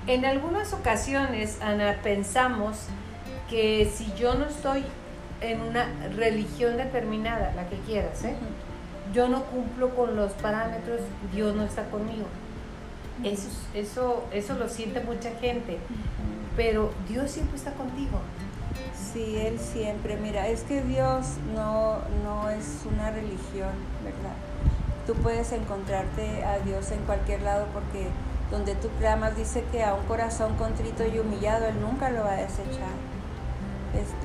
En 0.08 0.26
algunas 0.26 0.74
ocasiones, 0.74 1.60
Ana, 1.62 1.98
pensamos 2.04 2.78
que 3.50 3.92
si 3.96 4.14
yo 4.14 4.36
no 4.36 4.46
estoy 4.46 4.84
en 5.42 5.62
una 5.62 5.88
religión 6.16 6.78
determinada, 6.78 7.54
la 7.56 7.68
que 7.68 7.78
quieras, 7.80 8.24
¿eh? 8.24 8.36
yo 9.14 9.28
no 9.28 9.44
cumplo 9.46 9.96
con 9.96 10.16
los 10.16 10.32
parámetros, 10.34 11.02
Dios 11.34 11.56
no 11.56 11.64
está 11.64 11.90
conmigo. 11.90 12.26
Eso, 13.24 13.48
eso, 13.74 14.26
eso 14.32 14.54
lo 14.56 14.68
siente 14.70 15.00
mucha 15.00 15.32
gente, 15.40 15.78
pero 16.56 16.92
Dios 17.08 17.32
siempre 17.32 17.58
está 17.58 17.72
contigo. 17.72 18.20
Sí, 19.14 19.38
Él 19.38 19.60
siempre. 19.60 20.18
Mira, 20.18 20.48
es 20.48 20.64
que 20.64 20.82
Dios 20.82 21.26
no, 21.56 22.00
no 22.24 22.50
es 22.50 22.82
una 22.86 23.12
religión, 23.12 23.72
¿verdad? 24.04 24.36
Tú 25.08 25.14
puedes 25.14 25.52
encontrarte 25.52 26.44
a 26.44 26.60
Dios 26.60 26.92
en 26.92 27.00
cualquier 27.06 27.42
lado 27.44 27.68
porque 27.74 28.08
donde 28.52 28.76
tú 28.76 28.90
clamas 29.00 29.36
dice 29.36 29.64
que 29.72 29.84
a 29.84 29.94
un 29.94 30.06
corazón 30.06 30.56
contrito 30.56 31.06
y 31.06 31.20
humillado 31.20 31.66
Él 31.68 31.80
nunca 31.82 32.10
lo 32.10 32.24
va 32.24 32.34
a 32.34 32.38
desechar. 32.38 32.94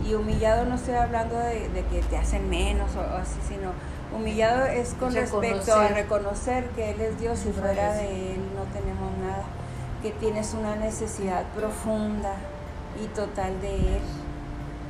y 0.04 0.14
humillado 0.14 0.64
no 0.64 0.74
estoy 0.74 0.94
hablando 0.94 1.36
de, 1.36 1.84
que 1.90 2.00
te 2.02 2.16
hacen 2.16 2.48
menos 2.50 2.90
o, 2.96 3.00
así, 3.00 3.38
sino 3.46 3.70
humillado 4.12 4.66
es 4.66 4.94
con 4.94 5.14
respecto 5.14 5.74
a 5.74 5.88
reconocer 5.88 6.64
que 6.70 6.90
Él 6.90 7.00
es 7.00 7.20
Dios 7.20 7.46
y 7.46 7.52
fuera 7.52 7.94
de 7.94 8.34
Él 8.34 8.40
no 8.56 8.64
tenemos 8.72 9.16
nada, 9.18 9.44
que 10.02 10.10
tienes 10.10 10.54
una 10.54 10.74
necesidad 10.76 11.44
profunda 11.54 12.34
y 13.02 13.06
total 13.08 13.60
de 13.60 13.96
Él 13.96 14.02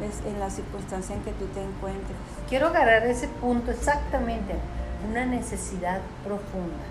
en 0.02 0.40
la 0.40 0.50
circunstancia 0.50 1.14
en 1.14 1.22
que 1.22 1.32
tú 1.32 1.46
te 1.46 1.62
encuentres. 1.62 2.16
Quiero 2.48 2.68
agarrar 2.68 3.06
ese 3.06 3.28
punto 3.28 3.70
exactamente, 3.70 4.54
una 5.08 5.24
necesidad 5.26 6.00
profunda. 6.24 6.84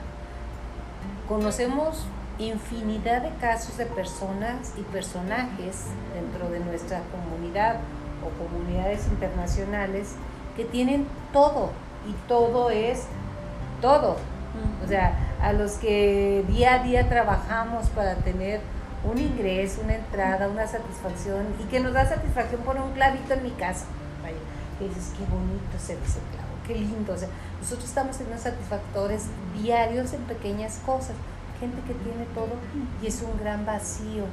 Conocemos 1.28 2.06
infinidad 2.40 3.22
de 3.22 3.32
casos 3.42 3.78
de 3.78 3.86
personas 3.86 4.74
y 4.78 4.82
personajes 4.84 5.86
dentro 6.14 6.50
de 6.50 6.60
nuestra 6.62 7.02
comunidad 7.12 7.78
o 8.24 8.30
comunidades 8.44 9.08
internacionales 9.08 10.16
que 10.56 10.66
tienen 10.66 11.06
todo 11.34 11.72
y 12.08 12.14
todo 12.28 12.70
es 12.70 13.04
todo. 13.82 14.18
O 14.84 14.88
sea, 14.88 15.14
a 15.42 15.54
los 15.54 15.74
que 15.74 16.44
día 16.48 16.76
a 16.76 16.84
día 16.84 17.08
trabajamos 17.08 17.88
para 17.90 18.16
tener 18.16 18.62
un 19.04 19.18
ingreso, 19.18 19.82
una 19.84 19.96
entrada, 19.96 20.48
una 20.48 20.68
satisfacción 20.68 21.46
y 21.60 21.64
que 21.66 21.80
nos 21.80 21.94
da 21.94 22.08
satisfacción 22.08 22.62
poner 22.62 22.84
un 22.84 22.92
clavito 22.92 23.34
en 23.34 23.44
mi 23.44 23.52
casa. 23.52 23.86
Vaya, 24.22 24.38
que 24.78 24.88
dices, 24.88 25.14
qué 25.18 25.26
bonito 25.26 25.78
ser 25.78 25.98
ese 26.06 26.20
clavo, 26.32 26.52
qué 26.68 26.76
lindo. 26.76 27.14
O 27.14 27.18
sea, 27.18 27.30
nosotros 27.60 27.88
estamos 27.88 28.16
siendo 28.16 28.38
satisfactores 28.38 29.26
diarios 29.62 30.14
en 30.14 30.22
pequeñas 30.24 30.80
cosas. 30.86 31.16
Gente 31.60 31.82
que 31.82 31.94
tiene 31.94 32.26
todo 32.34 32.56
y 33.02 33.08
es 33.08 33.22
un 33.22 33.38
gran 33.40 33.66
vacío 33.66 34.24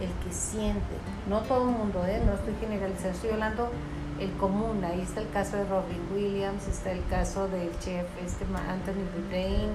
el 0.00 0.10
que 0.24 0.32
siente. 0.34 0.96
No 1.28 1.40
todo 1.40 1.68
el 1.68 1.76
mundo, 1.76 2.04
¿eh? 2.06 2.22
no 2.24 2.32
estoy 2.32 2.54
generalizando, 2.60 3.10
estoy 3.10 3.30
hablando 3.30 3.70
el 4.18 4.32
común. 4.32 4.84
Ahí 4.84 5.00
está 5.00 5.20
el 5.20 5.30
caso 5.30 5.56
de 5.56 5.64
Robin 5.64 6.00
Williams, 6.14 6.66
está 6.68 6.92
el 6.92 7.04
caso 7.08 7.48
del 7.48 7.70
chef 7.80 8.06
este 8.24 8.44
Anthony 8.44 9.04
Bourdain, 9.14 9.70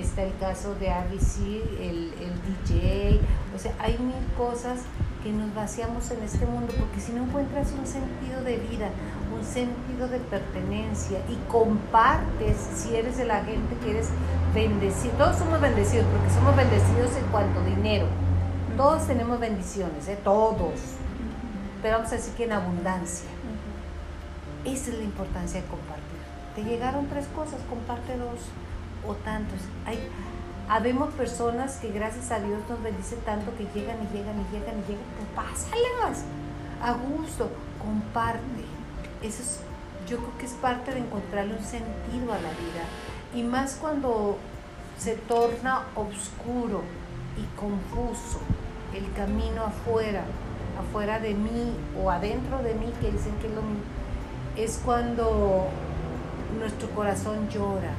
está 0.00 0.22
el 0.22 0.36
caso 0.38 0.74
de 0.76 0.88
RBC, 0.88 1.38
el, 1.80 2.12
el 2.20 2.66
DJ. 2.66 3.20
O 3.54 3.58
sea, 3.58 3.72
hay 3.78 3.98
mil 3.98 4.26
cosas 4.36 4.80
que 5.22 5.32
nos 5.32 5.54
vaciamos 5.54 6.10
en 6.10 6.22
este 6.22 6.46
mundo 6.46 6.72
porque 6.78 7.00
si 7.00 7.12
no 7.12 7.24
encuentras 7.24 7.72
un 7.72 7.86
sentido 7.86 8.42
de 8.42 8.58
vida, 8.58 8.90
un 9.36 9.44
sentido 9.44 10.08
de 10.08 10.18
pertenencia 10.18 11.18
y 11.28 11.36
compartes, 11.50 12.56
si 12.74 12.94
eres 12.94 13.16
de 13.16 13.24
la 13.24 13.44
gente 13.44 13.74
que 13.82 13.90
eres 13.90 14.08
bendecido, 14.54 15.14
todos 15.14 15.36
somos 15.36 15.60
bendecidos 15.60 16.06
porque 16.06 16.32
somos 16.32 16.54
bendecidos 16.56 17.16
en 17.16 17.26
cuanto 17.32 17.60
a 17.60 17.64
dinero. 17.64 18.06
Todos 18.76 19.06
tenemos 19.06 19.40
bendiciones, 19.40 20.06
¿eh? 20.08 20.18
todos. 20.22 20.74
Pero 21.82 21.96
vamos 21.98 22.12
a 22.12 22.16
decir 22.16 22.34
que 22.34 22.44
en 22.44 22.52
abundancia. 22.52 23.28
Esa 24.64 24.90
es 24.90 24.98
la 24.98 25.04
importancia 25.04 25.60
de 25.60 25.66
compartir. 25.66 26.04
Te 26.54 26.64
llegaron 26.64 27.06
tres 27.06 27.26
cosas, 27.34 27.60
comparte 27.68 28.16
dos 28.16 28.40
o 29.06 29.14
tantos. 29.14 29.58
Hay, 29.84 29.98
habemos 30.68 31.12
personas 31.14 31.76
que 31.76 31.90
gracias 31.90 32.30
a 32.30 32.40
Dios 32.40 32.60
nos 32.68 32.82
bendice 32.82 33.16
tanto 33.16 33.52
que 33.56 33.64
llegan 33.74 33.96
y 34.02 34.16
llegan 34.16 34.36
y 34.40 34.54
llegan 34.54 34.78
y 34.78 34.90
llegan. 34.90 35.04
Pues 35.16 35.28
pásalas 35.34 36.24
a 36.82 36.92
gusto, 36.92 37.50
comparte. 37.78 38.64
Eso 39.22 39.42
es, 39.42 39.60
yo 40.08 40.18
creo 40.18 40.38
que 40.38 40.46
es 40.46 40.52
parte 40.52 40.92
de 40.92 41.00
encontrarle 41.00 41.54
un 41.54 41.64
sentido 41.64 42.32
a 42.32 42.36
la 42.36 42.50
vida. 42.50 42.84
Y 43.34 43.42
más 43.42 43.74
cuando 43.74 44.38
se 44.98 45.14
torna 45.14 45.82
oscuro 45.94 46.82
y 47.36 47.44
confuso 47.58 48.40
el 48.94 49.12
camino 49.12 49.64
afuera, 49.64 50.24
afuera 50.78 51.18
de 51.18 51.34
mí 51.34 51.74
o 52.02 52.10
adentro 52.10 52.62
de 52.62 52.74
mí, 52.74 52.92
que 53.00 53.10
dicen 53.10 53.34
que 53.40 53.48
es 53.48 53.54
lo 53.54 53.62
mismo, 53.62 53.84
es 54.56 54.80
cuando 54.84 55.66
nuestro 56.58 56.88
corazón 56.90 57.48
llora, 57.50 57.92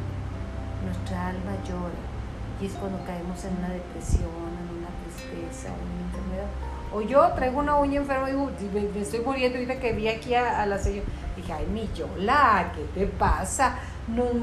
nuestra 0.87 1.27
alma 1.27 1.51
llora 1.67 2.17
y 2.61 2.65
es 2.65 2.73
cuando 2.73 2.97
caemos 3.05 3.43
en 3.45 3.57
una 3.57 3.69
depresión, 3.69 4.23
en 4.23 4.77
una 4.79 4.89
tristeza, 5.03 5.67
en 5.67 5.91
una 5.93 6.05
enfermedad. 6.07 6.49
O 6.93 7.01
yo 7.01 7.31
traigo 7.33 7.59
una 7.59 7.75
uña 7.75 7.97
enferma 7.97 8.29
y 8.29 8.33
digo, 8.33 8.49
me, 8.73 9.01
estoy 9.01 9.19
muriendo 9.19 9.57
ahorita 9.57 9.79
que 9.79 9.93
vi 9.93 10.07
aquí 10.07 10.33
a, 10.33 10.65
la 10.65 10.77
señora. 10.79 11.07
Dije, 11.35 11.53
ay, 11.53 11.67
mi 11.67 11.87
Yola, 11.93 12.71
¿qué 12.73 12.83
te 12.99 13.07
pasa? 13.07 13.75
Nos, 14.07 14.33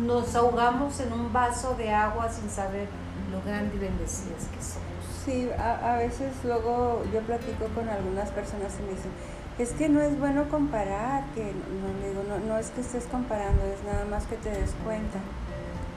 nos 0.00 0.34
ahogamos 0.36 1.00
en 1.00 1.12
un 1.12 1.32
vaso 1.32 1.74
de 1.74 1.90
agua 1.90 2.30
sin 2.30 2.48
saber 2.48 2.88
lo 3.32 3.42
grandes 3.42 3.74
y 3.74 3.78
bendecidas 3.78 4.44
que 4.54 4.62
somos. 4.62 4.84
Sí, 5.24 5.48
a, 5.58 5.94
a, 5.94 5.96
veces 5.96 6.32
luego 6.44 7.02
yo 7.12 7.20
platico 7.20 7.64
con 7.74 7.88
algunas 7.88 8.30
personas 8.30 8.74
y 8.78 8.82
me 8.82 8.90
dicen, 8.90 9.10
Es 9.58 9.72
que 9.72 9.88
no 9.88 10.02
es 10.02 10.16
bueno 10.18 10.48
comparar, 10.50 11.24
que 11.34 11.52
no, 11.52 12.06
digo, 12.06 12.22
no, 12.28 12.46
no 12.46 12.58
es 12.58 12.68
que 12.70 12.82
estés 12.82 13.06
comparando, 13.06 13.64
es 13.64 13.82
nada 13.84 14.04
más 14.04 14.26
que 14.26 14.36
te 14.36 14.50
des 14.50 14.74
cuenta, 14.84 15.18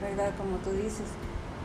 ¿verdad? 0.02 0.32
Como 0.38 0.58
tú 0.58 0.72
dices, 0.72 1.08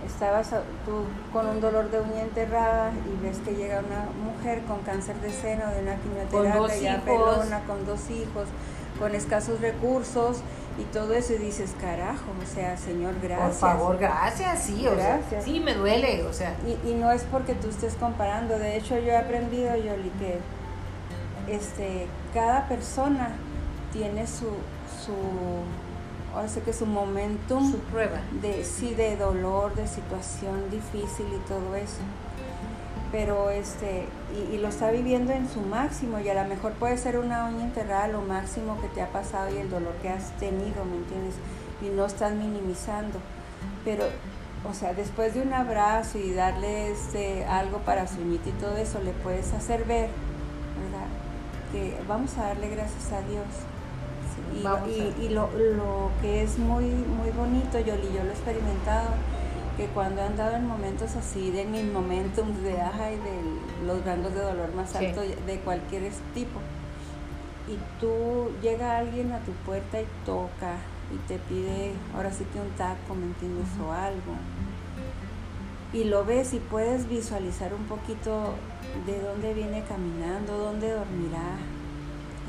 estabas 0.06 0.50
tú 0.84 1.04
con 1.32 1.46
un 1.46 1.60
dolor 1.60 1.90
de 1.90 2.00
uña 2.00 2.22
enterrada 2.22 2.92
y 2.92 3.24
ves 3.24 3.38
que 3.38 3.54
llega 3.54 3.80
una 3.80 4.06
mujer 4.24 4.62
con 4.62 4.80
cáncer 4.80 5.16
de 5.20 5.30
seno, 5.30 5.68
de 5.68 5.82
una 5.82 5.96
quimioterapia, 5.96 6.76
ya 6.76 7.00
pelona, 7.04 7.60
con 7.66 7.86
dos 7.86 8.10
hijos, 8.10 8.48
con 8.98 9.14
escasos 9.14 9.60
recursos 9.60 10.42
y 10.78 10.84
todo 10.84 11.12
eso 11.12 11.34
y 11.34 11.38
dices, 11.38 11.74
carajo, 11.80 12.24
o 12.42 12.54
sea, 12.54 12.76
Señor, 12.76 13.14
gracias. 13.22 13.58
Por 13.58 13.70
favor, 13.70 13.98
gracias, 13.98 14.62
sí, 14.62 14.86
o 14.86 14.92
gracias. 14.92 15.28
Sea, 15.28 15.42
sí, 15.42 15.60
me 15.60 15.74
duele, 15.74 16.24
o 16.24 16.32
sea. 16.32 16.56
Y, 16.66 16.88
y, 16.88 16.94
no 16.94 17.12
es 17.12 17.24
porque 17.24 17.54
tú 17.54 17.68
estés 17.68 17.94
comparando, 17.94 18.58
de 18.58 18.76
hecho 18.76 18.98
yo 18.98 19.12
he 19.12 19.16
aprendido, 19.16 19.76
Yoli, 19.76 20.10
que 20.18 20.38
este, 21.48 22.06
cada 22.32 22.68
persona 22.68 23.32
tiene 23.92 24.26
su, 24.26 24.48
su 25.04 25.12
ahora 26.34 26.48
sé 26.48 26.62
que 26.62 26.72
su 26.72 26.86
momentum 26.86 27.70
su 27.70 27.78
prueba. 27.78 28.20
de 28.40 28.64
sí 28.64 28.94
de 28.94 29.16
dolor 29.16 29.74
de 29.74 29.86
situación 29.86 30.70
difícil 30.70 31.26
y 31.26 31.48
todo 31.48 31.74
eso. 31.76 32.00
Pero 33.10 33.50
este 33.50 34.06
y, 34.50 34.56
lo 34.56 34.68
está 34.68 34.90
viviendo 34.90 35.32
en 35.32 35.48
su 35.48 35.60
máximo 35.60 36.18
y 36.18 36.28
a 36.28 36.42
lo 36.42 36.48
mejor 36.48 36.72
puede 36.72 36.96
ser 36.96 37.18
una 37.18 37.46
uña 37.46 37.64
enterrada 37.64 38.08
lo 38.08 38.22
máximo 38.22 38.80
que 38.80 38.88
te 38.88 39.02
ha 39.02 39.08
pasado 39.08 39.54
y 39.54 39.58
el 39.58 39.68
dolor 39.68 39.92
que 40.00 40.08
has 40.08 40.30
tenido 40.38 40.84
me 40.84 40.96
entiendes 40.96 41.34
y 41.82 41.88
no 41.90 42.06
estás 42.06 42.32
minimizando. 42.32 43.18
Pero 43.84 44.04
o 44.68 44.74
sea 44.74 44.94
después 44.94 45.34
de 45.34 45.42
un 45.42 45.52
abrazo 45.52 46.18
y 46.18 46.32
darle 46.32 46.92
este 46.92 47.44
algo 47.44 47.78
para 47.78 48.06
su 48.06 48.20
uñita 48.20 48.48
y 48.48 48.52
todo 48.52 48.76
eso 48.76 49.00
le 49.00 49.10
puedes 49.10 49.52
hacer 49.52 49.84
ver 49.84 50.08
verdad 50.80 51.08
que 51.72 52.00
vamos 52.06 52.38
a 52.38 52.44
darle 52.44 52.68
gracias 52.68 53.12
a 53.12 53.20
Dios 53.22 53.44
y, 54.86 55.24
y, 55.24 55.28
lo, 55.30 55.50
lo, 55.52 56.10
que 56.20 56.42
es 56.42 56.58
muy, 56.58 56.84
muy 56.84 57.30
bonito, 57.30 57.78
yo, 57.78 57.94
yo 57.96 58.24
lo 58.24 58.30
he 58.30 58.32
experimentado, 58.32 59.10
que 59.76 59.86
cuando 59.86 60.20
he 60.20 60.24
andado 60.24 60.56
en 60.56 60.66
momentos 60.66 61.16
así, 61.16 61.50
de 61.50 61.64
mis 61.64 61.84
momentos 61.84 62.44
de 62.62 62.80
aja 62.80 63.10
y 63.10 63.16
de 63.16 63.86
los 63.86 64.04
rangos 64.04 64.34
de 64.34 64.40
dolor 64.40 64.74
más 64.74 64.94
altos 64.94 65.24
de 65.46 65.58
cualquier 65.60 66.10
tipo, 66.34 66.60
y 67.68 67.78
tú 68.00 68.50
llega 68.60 68.98
alguien 68.98 69.32
a 69.32 69.40
tu 69.40 69.52
puerta 69.64 70.00
y 70.00 70.06
toca 70.26 70.76
y 71.12 71.16
te 71.28 71.38
pide, 71.38 71.92
ahora 72.14 72.32
sí 72.32 72.44
que 72.52 72.60
un 72.60 72.70
taco, 72.70 73.14
¿me 73.14 73.26
entiendes? 73.26 73.68
O 73.84 73.92
algo. 73.92 74.36
Y 75.92 76.04
lo 76.04 76.24
ves 76.24 76.54
y 76.54 76.58
puedes 76.58 77.08
visualizar 77.08 77.74
un 77.74 77.84
poquito 77.84 78.54
de 79.06 79.20
dónde 79.20 79.52
viene 79.54 79.84
caminando, 79.84 80.56
dónde 80.56 80.90
dormirá, 80.90 81.56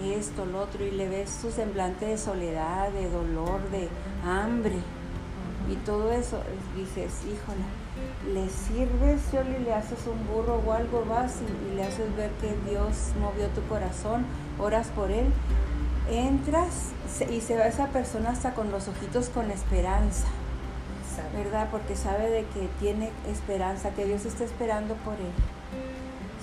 esto, 0.02 0.46
lo 0.46 0.62
otro, 0.62 0.84
y 0.86 0.92
le 0.92 1.08
ves 1.08 1.30
su 1.30 1.52
semblante 1.52 2.06
de 2.06 2.18
soledad, 2.18 2.92
de 2.92 3.10
dolor, 3.10 3.62
de 3.70 3.90
hambre, 4.26 4.76
y 5.70 5.76
todo 5.78 6.12
eso, 6.12 6.42
dices, 6.76 7.22
híjole, 7.24 7.64
le 8.34 8.50
sirves, 8.50 9.22
y 9.34 9.64
le 9.64 9.74
haces 9.74 10.00
un 10.08 10.28
burro 10.28 10.62
o 10.66 10.74
algo, 10.74 11.06
vas 11.06 11.38
y, 11.42 11.76
le 11.76 11.84
haces 11.84 12.16
ver 12.16 12.32
que 12.42 12.54
Dios 12.70 13.12
movió 13.20 13.48
tu 13.50 13.62
corazón, 13.68 14.26
oras 14.60 14.88
por 14.90 15.10
él, 15.10 15.26
entras 16.10 16.92
y 17.30 17.40
se 17.40 17.58
va 17.58 17.68
esa 17.68 17.88
persona 17.88 18.32
hasta 18.32 18.54
con 18.54 18.72
los 18.72 18.88
ojitos 18.88 19.30
con 19.30 19.52
esperanza. 19.52 20.28
¿Verdad? 21.36 21.70
Porque 21.72 21.96
sabe 21.96 22.30
de 22.30 22.46
que 22.46 22.68
tiene 22.80 23.12
esperanza, 23.28 23.92
que 23.92 24.06
Dios 24.06 24.26
está 24.26 24.44
esperando 24.44 24.96
por 24.96 25.14
él. 25.14 25.32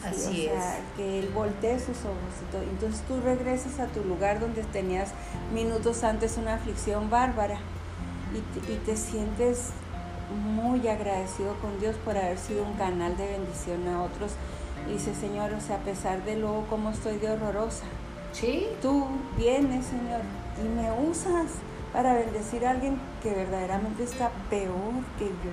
Así 0.05 0.49
o 0.49 0.53
sea, 0.53 0.81
que 0.97 1.19
él 1.19 1.31
voltee 1.35 1.79
sus 1.79 1.99
ojos 1.99 2.35
y 2.43 2.53
todo. 2.53 2.63
Entonces 2.63 3.03
tú 3.07 3.21
regresas 3.21 3.79
a 3.81 3.87
tu 3.87 4.03
lugar 4.05 4.41
donde 4.41 4.63
tenías 4.65 5.11
minutos 5.53 6.05
antes 6.05 6.37
una 6.39 6.55
aflicción 6.55 7.11
bárbara 7.11 7.59
y 8.35 8.61
te, 8.61 8.73
y 8.73 8.77
te 8.77 8.97
sientes 8.97 9.71
muy 10.55 10.87
agradecido 10.89 11.55
con 11.61 11.79
Dios 11.81 11.97
por 12.05 12.17
haber 12.17 12.39
sido 12.39 12.65
un 12.65 12.75
canal 12.75 13.17
de 13.17 13.27
bendición 13.27 13.87
a 13.89 14.03
otros. 14.03 14.33
Y 14.89 14.93
dice, 14.95 15.15
Señor, 15.15 15.53
o 15.53 15.61
sea, 15.61 15.77
a 15.77 15.81
pesar 15.81 16.25
de 16.25 16.37
luego 16.37 16.67
cómo 16.71 16.91
estoy 16.91 17.19
de 17.19 17.31
horrorosa, 17.31 17.85
¿Sí? 18.33 18.69
tú 18.81 19.07
vienes, 19.37 19.87
Señor, 19.87 20.23
y 20.63 20.69
me 20.69 21.11
usas 21.11 21.47
para 21.93 22.15
bendecir 22.15 22.65
a 22.67 22.71
alguien 22.71 23.01
que 23.23 23.31
verdaderamente 23.31 24.05
está 24.05 24.31
peor 24.49 24.95
que 25.19 25.27
yo 25.27 25.51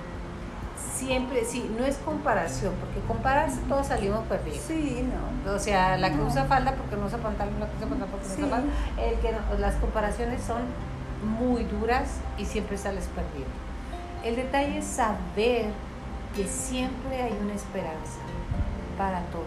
siempre, 0.96 1.44
sí, 1.44 1.70
no 1.78 1.84
es 1.84 1.96
comparación, 1.98 2.74
porque 2.80 3.00
compararse 3.06 3.58
todos 3.68 3.86
salimos 3.86 4.26
perdidos. 4.26 4.60
Sí, 4.66 5.06
no. 5.44 5.52
O 5.52 5.58
sea, 5.58 5.96
la 5.96 6.10
que 6.12 6.20
usa 6.20 6.44
falda 6.44 6.74
porque 6.74 6.96
no 6.96 7.06
usa 7.06 7.18
pantalón, 7.18 7.60
la 7.60 7.66
que 7.66 7.76
usa 7.76 7.88
pantalón 7.88 8.10
porque 8.10 8.28
no 8.28 8.34
usa 8.34 8.56
falda. 8.56 8.72
El 9.02 9.18
que 9.20 9.60
las 9.60 9.74
comparaciones 9.76 10.42
son 10.42 10.62
muy 11.38 11.64
duras 11.64 12.08
y 12.36 12.44
siempre 12.44 12.76
sales 12.78 13.08
perdido. 13.14 13.48
El 14.24 14.36
detalle 14.36 14.78
es 14.78 14.84
saber 14.84 15.66
que 16.34 16.44
siempre 16.46 17.22
hay 17.22 17.36
una 17.42 17.54
esperanza 17.54 18.20
para 18.96 19.20
todos. 19.26 19.46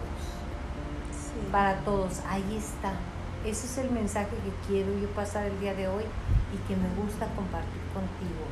Para 1.50 1.76
todos, 1.80 2.20
ahí 2.28 2.56
está. 2.56 2.92
Ese 3.44 3.66
es 3.66 3.78
el 3.78 3.90
mensaje 3.90 4.30
que 4.30 4.68
quiero 4.68 4.92
yo 4.98 5.08
pasar 5.08 5.46
el 5.46 5.58
día 5.60 5.74
de 5.74 5.88
hoy 5.88 6.04
y 6.54 6.68
que 6.68 6.76
me 6.76 6.88
gusta 7.02 7.26
compartir 7.34 7.82
contigo. 7.92 8.44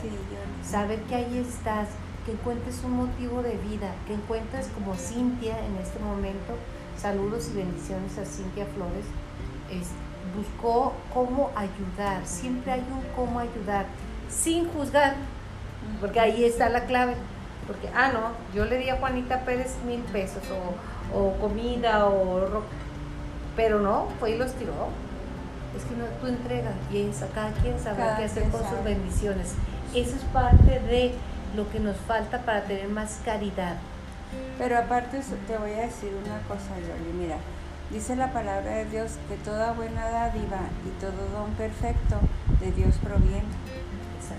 Sí, 0.00 0.08
yo... 0.08 0.68
Saber 0.68 1.02
que 1.02 1.14
ahí 1.14 1.38
estás, 1.38 1.88
que 2.24 2.32
encuentres 2.32 2.82
un 2.84 2.92
motivo 2.92 3.42
de 3.42 3.56
vida, 3.56 3.94
que 4.06 4.14
encuentres 4.14 4.68
como 4.68 4.94
Cintia 4.94 5.58
en 5.64 5.76
este 5.76 5.98
momento, 6.00 6.54
saludos 6.96 7.50
y 7.52 7.58
bendiciones 7.58 8.18
a 8.18 8.24
Cintia 8.24 8.66
Flores, 8.66 9.06
buscó 10.36 10.92
cómo 11.14 11.50
ayudar, 11.56 12.26
siempre 12.26 12.72
hay 12.72 12.80
un 12.80 13.02
cómo 13.16 13.40
ayudar, 13.40 13.86
sin 14.28 14.68
juzgar, 14.68 15.14
porque 16.00 16.20
ahí 16.20 16.44
está 16.44 16.68
la 16.68 16.84
clave, 16.84 17.14
porque, 17.66 17.88
ah, 17.94 18.10
no, 18.12 18.32
yo 18.54 18.64
le 18.64 18.78
di 18.78 18.88
a 18.90 18.96
Juanita 18.96 19.44
Pérez 19.44 19.76
mil 19.86 20.00
pesos, 20.00 20.42
o, 20.50 21.18
o 21.18 21.32
comida, 21.38 22.06
o 22.06 22.62
pero 23.56 23.80
no, 23.80 24.06
fue 24.18 24.32
y 24.32 24.38
los 24.38 24.52
tiró. 24.54 24.72
Es 25.76 25.84
que 25.84 25.94
no, 25.96 26.04
tú 26.20 26.26
entregas 26.26 26.74
y 26.90 27.02
es, 27.02 27.22
cada 27.34 27.52
quien 27.52 27.78
sabe 27.78 28.02
qué 28.16 28.24
hacer 28.24 28.48
con 28.48 28.60
sus 28.60 28.82
bendiciones. 28.84 29.54
Eso 29.94 30.16
es 30.16 30.22
parte 30.32 30.80
de 30.80 31.12
lo 31.54 31.70
que 31.70 31.80
nos 31.80 31.96
falta 31.96 32.42
para 32.42 32.64
tener 32.64 32.88
más 32.88 33.20
caridad. 33.24 33.76
Pero 34.58 34.78
aparte 34.78 35.20
te 35.46 35.58
voy 35.58 35.72
a 35.72 35.86
decir 35.86 36.12
una 36.24 36.38
cosa, 36.42 36.78
Yoli, 36.78 37.12
mira, 37.18 37.36
dice 37.90 38.14
la 38.14 38.32
palabra 38.32 38.70
de 38.70 38.84
Dios 38.84 39.12
que 39.28 39.36
toda 39.36 39.72
buena 39.72 40.08
dádiva 40.08 40.60
y 40.86 41.00
todo 41.00 41.28
don 41.32 41.52
perfecto 41.54 42.20
de 42.60 42.70
Dios 42.72 42.96
proviene. 43.02 43.48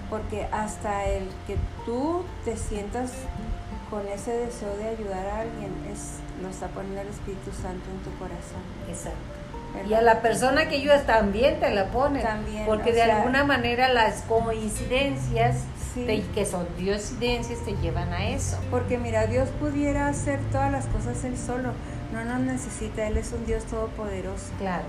Porque 0.09 0.47
hasta 0.51 1.05
el 1.05 1.27
que 1.47 1.57
tú 1.85 2.23
te 2.45 2.55
sientas 2.55 3.11
con 3.89 4.07
ese 4.07 4.31
deseo 4.31 4.75
de 4.77 4.87
ayudar 4.87 5.25
a 5.25 5.41
alguien, 5.41 5.71
es, 5.91 6.19
lo 6.41 6.49
está 6.49 6.67
poniendo 6.67 7.01
el 7.01 7.07
Espíritu 7.09 7.51
Santo 7.51 7.89
en 7.91 7.99
tu 8.03 8.17
corazón. 8.17 8.61
Exacto. 8.87 9.40
Y 9.87 9.93
a 9.93 10.01
la 10.01 10.21
persona 10.21 10.67
que 10.67 10.75
ayudas 10.75 11.05
también 11.05 11.59
te 11.59 11.69
la 11.73 11.87
pone. 11.87 12.21
También. 12.21 12.65
Porque 12.65 12.91
de 12.91 13.03
alguna 13.03 13.43
manera 13.43 13.89
las 13.89 14.21
coincidencias 14.23 15.65
que 15.93 16.45
son 16.45 16.67
diosidencias 16.77 17.59
te 17.65 17.75
llevan 17.77 18.13
a 18.13 18.29
eso. 18.29 18.57
Porque 18.69 18.97
mira, 18.97 19.27
Dios 19.27 19.49
pudiera 19.59 20.07
hacer 20.07 20.39
todas 20.51 20.71
las 20.71 20.85
cosas 20.87 21.23
Él 21.23 21.37
solo. 21.37 21.73
No 22.13 22.23
nos 22.23 22.39
necesita, 22.41 23.07
Él 23.07 23.17
es 23.17 23.31
un 23.31 23.45
Dios 23.45 23.63
todopoderoso. 23.65 24.47
Claro. 24.59 24.83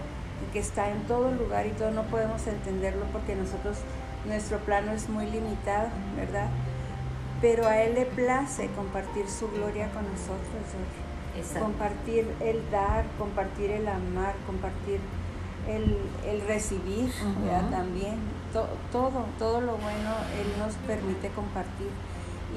Que 0.53 0.59
está 0.59 0.91
en 0.91 1.03
todo 1.05 1.31
lugar 1.31 1.67
y 1.67 1.71
todo 1.71 1.91
no 1.91 2.03
podemos 2.05 2.47
entenderlo 2.47 3.05
porque 3.13 3.35
nosotros, 3.35 3.79
nuestro 4.27 4.59
plano 4.59 4.93
es 4.93 5.09
muy 5.09 5.27
limitado, 5.27 5.89
¿verdad? 6.17 6.49
Pero 7.41 7.67
a 7.67 7.81
Él 7.81 7.95
le 7.95 8.07
place 8.07 8.69
compartir 8.77 9.29
su 9.29 9.49
gloria 9.51 9.89
con 9.91 10.05
nosotros, 10.05 10.39
compartir 11.59 12.27
el 12.41 12.71
dar, 12.71 13.05
compartir 13.19 13.71
el 13.71 13.89
amar, 13.89 14.35
compartir 14.47 15.01
el, 15.69 15.97
el 16.27 16.41
recibir 16.47 17.13
también. 17.71 18.19
todo, 18.91 19.25
todo 19.39 19.61
lo 19.61 19.77
bueno 19.77 20.11
Él 20.39 20.47
nos 20.59 20.75
permite 20.87 21.29
compartir 21.29 21.89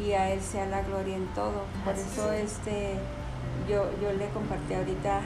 y 0.04 0.12
a 0.12 0.32
Él 0.32 0.42
sea 0.42 0.66
la 0.66 0.82
gloria 0.82 1.16
en 1.16 1.28
todo. 1.28 1.64
Por 1.84 1.94
eso 1.94 2.32
este, 2.32 2.96
yo, 3.70 3.90
yo 4.02 4.12
le 4.14 4.28
compartí 4.30 4.74
ahorita 4.74 5.22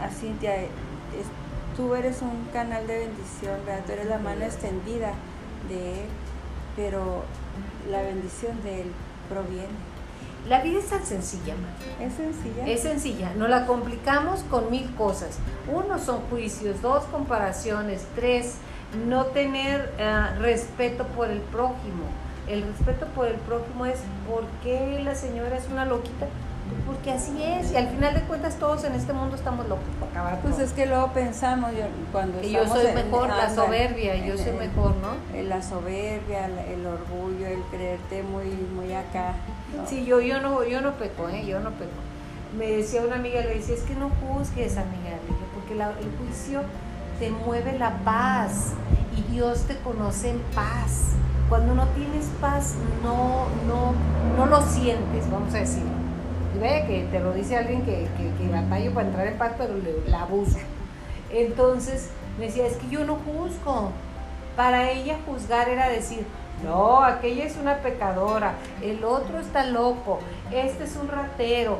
a 0.00 0.08
Cintia, 0.10 0.52
tú 1.76 1.94
eres 1.94 2.22
un 2.22 2.48
canal 2.52 2.86
de 2.86 2.98
bendición, 2.98 3.58
tú 3.86 3.92
eres 3.92 4.06
la 4.06 4.18
mano 4.18 4.44
extendida 4.44 5.14
de 5.68 6.02
Él, 6.02 6.08
pero 6.76 7.24
la 7.90 8.02
bendición 8.02 8.62
de 8.62 8.82
Él 8.82 8.92
proviene 9.28 9.93
la 10.48 10.60
vida 10.60 10.78
es 10.78 10.86
tan 10.86 11.04
sencilla, 11.04 11.54
Es 12.00 12.14
sencilla. 12.14 12.66
Es 12.66 12.82
sencilla. 12.82 13.32
No 13.36 13.48
la 13.48 13.66
complicamos 13.66 14.40
con 14.50 14.70
mil 14.70 14.94
cosas. 14.94 15.38
Uno 15.72 15.98
son 15.98 16.20
juicios, 16.28 16.82
dos 16.82 17.04
comparaciones, 17.04 18.06
tres 18.14 18.56
no 19.06 19.26
tener 19.26 19.92
eh, 19.98 20.26
respeto 20.40 21.04
por 21.08 21.30
el 21.30 21.40
prójimo. 21.40 22.04
El 22.46 22.62
respeto 22.62 23.06
por 23.14 23.26
el 23.26 23.36
prójimo 23.36 23.86
es 23.86 24.00
por 24.28 24.44
qué 24.62 25.00
la 25.02 25.14
señora 25.14 25.56
es 25.56 25.66
una 25.70 25.86
loquita 25.86 26.26
Porque 26.86 27.10
así 27.10 27.42
es, 27.42 27.72
y 27.72 27.76
al 27.76 27.88
final 27.88 28.12
de 28.12 28.20
cuentas 28.20 28.56
todos 28.56 28.84
en 28.84 28.92
este 28.92 29.14
mundo 29.14 29.34
estamos 29.34 29.66
locos 29.66 29.86
por 29.98 30.08
acabar. 30.08 30.40
Pues 30.42 30.58
es 30.58 30.72
que 30.72 30.84
luego 30.84 31.10
pensamos, 31.12 31.72
yo, 31.72 31.86
cuando 32.12 32.42
y 32.42 32.50
yo 32.50 32.66
soy 32.66 32.92
mejor, 32.92 33.28
la 33.28 33.48
soberbia, 33.48 34.16
yo 34.16 34.36
soy 34.36 34.52
mejor, 34.52 34.94
¿no? 34.96 35.42
La 35.42 35.62
soberbia, 35.62 36.46
el 36.46 36.86
orgullo, 36.86 37.46
el 37.46 37.62
creerte 37.70 38.22
muy, 38.22 38.50
muy 38.74 38.92
acá. 38.92 39.34
Sí, 39.86 40.04
yo, 40.04 40.20
yo, 40.20 40.40
no, 40.40 40.64
yo 40.64 40.80
no 40.80 40.92
peco, 40.92 41.28
¿eh? 41.28 41.44
Yo 41.46 41.60
no 41.60 41.70
peco. 41.70 41.90
Me 42.58 42.68
decía 42.70 43.02
una 43.02 43.16
amiga, 43.16 43.40
le 43.40 43.56
decía, 43.56 43.74
es 43.74 43.82
que 43.82 43.94
no 43.94 44.10
juzgues, 44.10 44.76
amiga, 44.76 45.18
porque 45.54 45.74
la, 45.74 45.90
el 45.90 46.10
juicio 46.18 46.62
te 47.18 47.30
mueve 47.30 47.78
la 47.78 47.98
paz 47.98 48.72
y 49.16 49.32
Dios 49.32 49.62
te 49.62 49.76
conoce 49.78 50.30
en 50.30 50.38
paz. 50.54 51.12
Cuando 51.48 51.74
no 51.74 51.86
tienes 51.88 52.26
paz, 52.40 52.74
no, 53.02 53.46
no, 53.66 53.92
no 54.36 54.46
lo 54.46 54.62
sientes, 54.62 55.30
vamos 55.30 55.52
a 55.54 55.58
decir. 55.58 55.82
Ve 56.60 56.84
que 56.86 57.08
te 57.10 57.20
lo 57.20 57.32
dice 57.32 57.56
alguien 57.56 57.82
que, 57.82 58.08
que, 58.16 58.30
que 58.38 58.50
batallo 58.50 58.94
para 58.94 59.08
entrar 59.08 59.26
en 59.26 59.38
paz, 59.38 59.52
pero 59.58 59.74
la 60.06 60.22
abuso. 60.22 60.58
Entonces 61.30 62.10
me 62.38 62.46
decía, 62.46 62.66
es 62.66 62.76
que 62.76 62.88
yo 62.88 63.04
no 63.04 63.16
juzgo. 63.16 63.90
Para 64.56 64.92
ella 64.92 65.18
juzgar 65.26 65.68
era 65.68 65.88
decir, 65.88 66.24
no, 66.62 67.02
aquella 67.02 67.44
es 67.44 67.56
una 67.56 67.76
pecadora, 67.78 68.54
el 68.82 69.04
otro 69.04 69.40
está 69.40 69.64
loco, 69.64 70.20
este 70.52 70.84
es 70.84 70.96
un 70.96 71.08
ratero. 71.08 71.78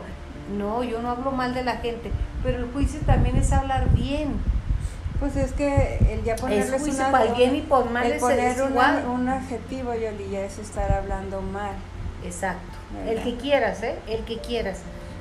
No, 0.59 0.83
yo 0.83 1.01
no 1.01 1.11
hablo 1.11 1.31
mal 1.31 1.55
de 1.55 1.65
la 1.65 1.77
gente, 1.77 2.11
pero 2.43 2.59
el 2.59 2.71
juicio 2.73 3.01
también 3.07 3.37
es 3.37 3.53
hablar 3.53 3.89
bien 3.95 4.39
pues 5.25 5.37
es 5.37 5.53
que 5.53 5.99
el 6.13 6.25
ya 6.25 6.37
ponerle 6.37 6.77
es 6.77 6.83
una, 6.83 7.11
para 7.11 7.33
bien 7.33 7.55
y 7.55 7.61
por 7.63 7.89
mal 7.89 8.05
el 8.05 8.19
poner 8.19 8.61
un 8.63 9.29
adjetivo, 9.29 9.95
Yoli, 9.95 10.29
ya 10.31 10.41
es 10.41 10.59
estar 10.59 10.93
hablando 10.93 11.41
mal. 11.41 11.73
Exacto. 12.25 12.77
El 13.07 13.23
que 13.23 13.37
quieras, 13.37 13.83
¿eh? 13.83 13.99
El 14.09 14.25
que 14.25 14.39
quieras. 14.39 14.81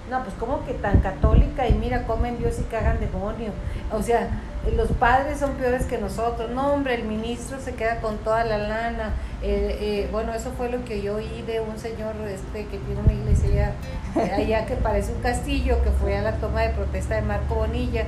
No, 0.09 0.21
pues 0.23 0.35
como 0.35 0.65
que 0.65 0.73
tan 0.73 0.99
católica 0.99 1.67
y 1.67 1.73
mira, 1.73 2.05
comen 2.05 2.37
Dios 2.37 2.59
y 2.59 2.63
cagan 2.63 2.99
demonio. 2.99 3.51
O 3.91 4.01
sea, 4.01 4.29
los 4.71 4.89
padres 4.91 5.39
son 5.39 5.53
peores 5.55 5.85
que 5.85 5.97
nosotros. 5.97 6.49
No, 6.51 6.73
hombre, 6.73 6.95
el 6.95 7.03
ministro 7.03 7.59
se 7.59 7.73
queda 7.73 7.99
con 7.99 8.17
toda 8.19 8.45
la 8.45 8.57
lana. 8.57 9.13
Eh, 9.41 9.77
eh, 9.81 10.09
bueno, 10.11 10.33
eso 10.33 10.51
fue 10.55 10.69
lo 10.69 10.85
que 10.85 11.01
yo 11.01 11.15
oí 11.15 11.41
de 11.41 11.59
un 11.59 11.77
señor 11.77 12.15
este 12.27 12.65
que 12.67 12.77
tiene 12.77 13.01
una 13.01 13.13
iglesia 13.13 13.73
allá 14.15 14.65
que 14.65 14.75
parece 14.75 15.11
un 15.13 15.21
castillo, 15.21 15.83
que 15.83 15.91
fue 15.91 16.17
a 16.17 16.21
la 16.21 16.33
toma 16.37 16.61
de 16.61 16.69
protesta 16.69 17.15
de 17.15 17.23
Marco 17.23 17.55
Bonilla 17.55 18.05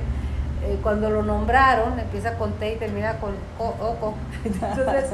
eh, 0.64 0.78
cuando 0.82 1.10
lo 1.10 1.22
nombraron, 1.22 1.98
empieza 1.98 2.36
con 2.38 2.52
T 2.54 2.72
y 2.72 2.76
termina 2.76 3.18
con 3.18 3.34
Oco. 3.58 4.14
Entonces, 4.44 5.10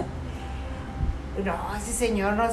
no, 1.44 1.76
ese 1.76 1.92
señor 1.92 2.34
no. 2.34 2.44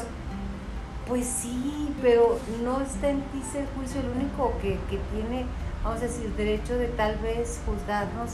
Pues 1.07 1.25
sí, 1.25 1.95
pero 2.01 2.39
no 2.63 2.81
está 2.81 3.09
en 3.09 3.21
ti 3.21 3.41
ser 3.51 3.65
juicio. 3.75 4.01
El 4.01 4.09
único 4.09 4.53
que, 4.61 4.77
que 4.89 4.99
tiene, 5.13 5.45
vamos 5.83 5.99
a 5.99 6.03
decir, 6.03 6.33
derecho 6.35 6.75
de 6.77 6.87
tal 6.87 7.17
vez 7.17 7.61
juzgarnos 7.65 8.31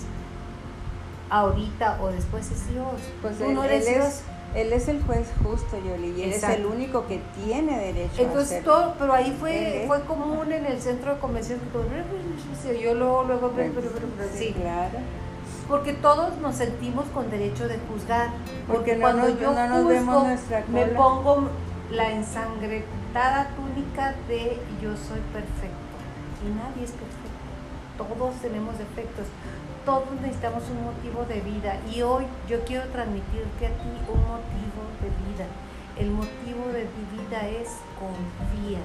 ahorita 1.29 1.99
o 2.01 2.07
después 2.07 2.49
es 2.51 2.69
Dios. 2.69 2.93
Pues 3.21 3.38
Tú 3.38 3.51
no 3.51 3.63
eres 3.63 3.85
Dios. 3.88 4.21
Él 4.55 4.71
es 4.71 4.88
el 4.88 5.03
juez 5.03 5.27
justo, 5.43 5.77
Yoli, 5.77 6.13
y 6.17 6.23
él 6.23 6.33
es 6.33 6.43
el 6.43 6.65
único 6.65 7.05
que 7.07 7.19
tiene 7.43 7.77
derecho 7.77 8.21
Entonces, 8.21 8.53
a 8.53 8.59
hacerlo. 8.59 8.73
todo, 8.73 8.95
pero 8.97 9.13
ahí 9.13 9.35
fue, 9.38 9.83
fue 9.85 10.01
común 10.03 10.49
en 10.53 10.65
el 10.65 10.81
centro 10.81 11.13
de 11.13 11.19
convención, 11.19 11.59
yo 12.81 12.93
luego, 12.93 13.23
luego, 13.25 13.51
sí, 14.33 14.53
claro. 14.53 14.99
Porque 15.67 15.91
todos 15.93 16.38
nos 16.38 16.55
sentimos 16.55 17.05
con 17.13 17.29
derecho 17.29 17.67
de 17.67 17.79
juzgar. 17.79 18.29
Porque, 18.65 18.97
cuando 18.97 19.27
yo 19.27 19.49
juzgo, 19.49 20.25
me 20.69 20.85
pongo 20.85 21.49
la 21.91 22.11
ensangrentada 22.11 23.49
túnica 23.57 24.15
de 24.29 24.57
yo 24.81 24.91
soy 24.95 25.19
perfecto. 25.33 25.85
Y 26.45 26.49
nadie 26.55 26.85
es 26.85 26.91
perfecto. 26.91 27.25
Todos 27.97 28.35
tenemos 28.35 28.77
defectos 28.77 29.25
todos 29.86 30.12
necesitamos 30.19 30.63
un 30.71 30.84
motivo 30.84 31.26
de 31.26 31.41
vida 31.41 31.80
y 31.93 32.02
hoy 32.02 32.26
yo 32.50 32.63
quiero 32.65 32.86
transmitirte 32.89 33.67
a 33.67 33.69
ti 33.69 33.93
un 34.10 34.21
motivo 34.21 34.82
de 35.00 35.10
vida. 35.30 35.45
El 35.98 36.10
motivo 36.10 36.67
de 36.74 36.86
mi 36.86 37.21
vida 37.21 37.48
es 37.48 37.69
confía. 38.00 38.80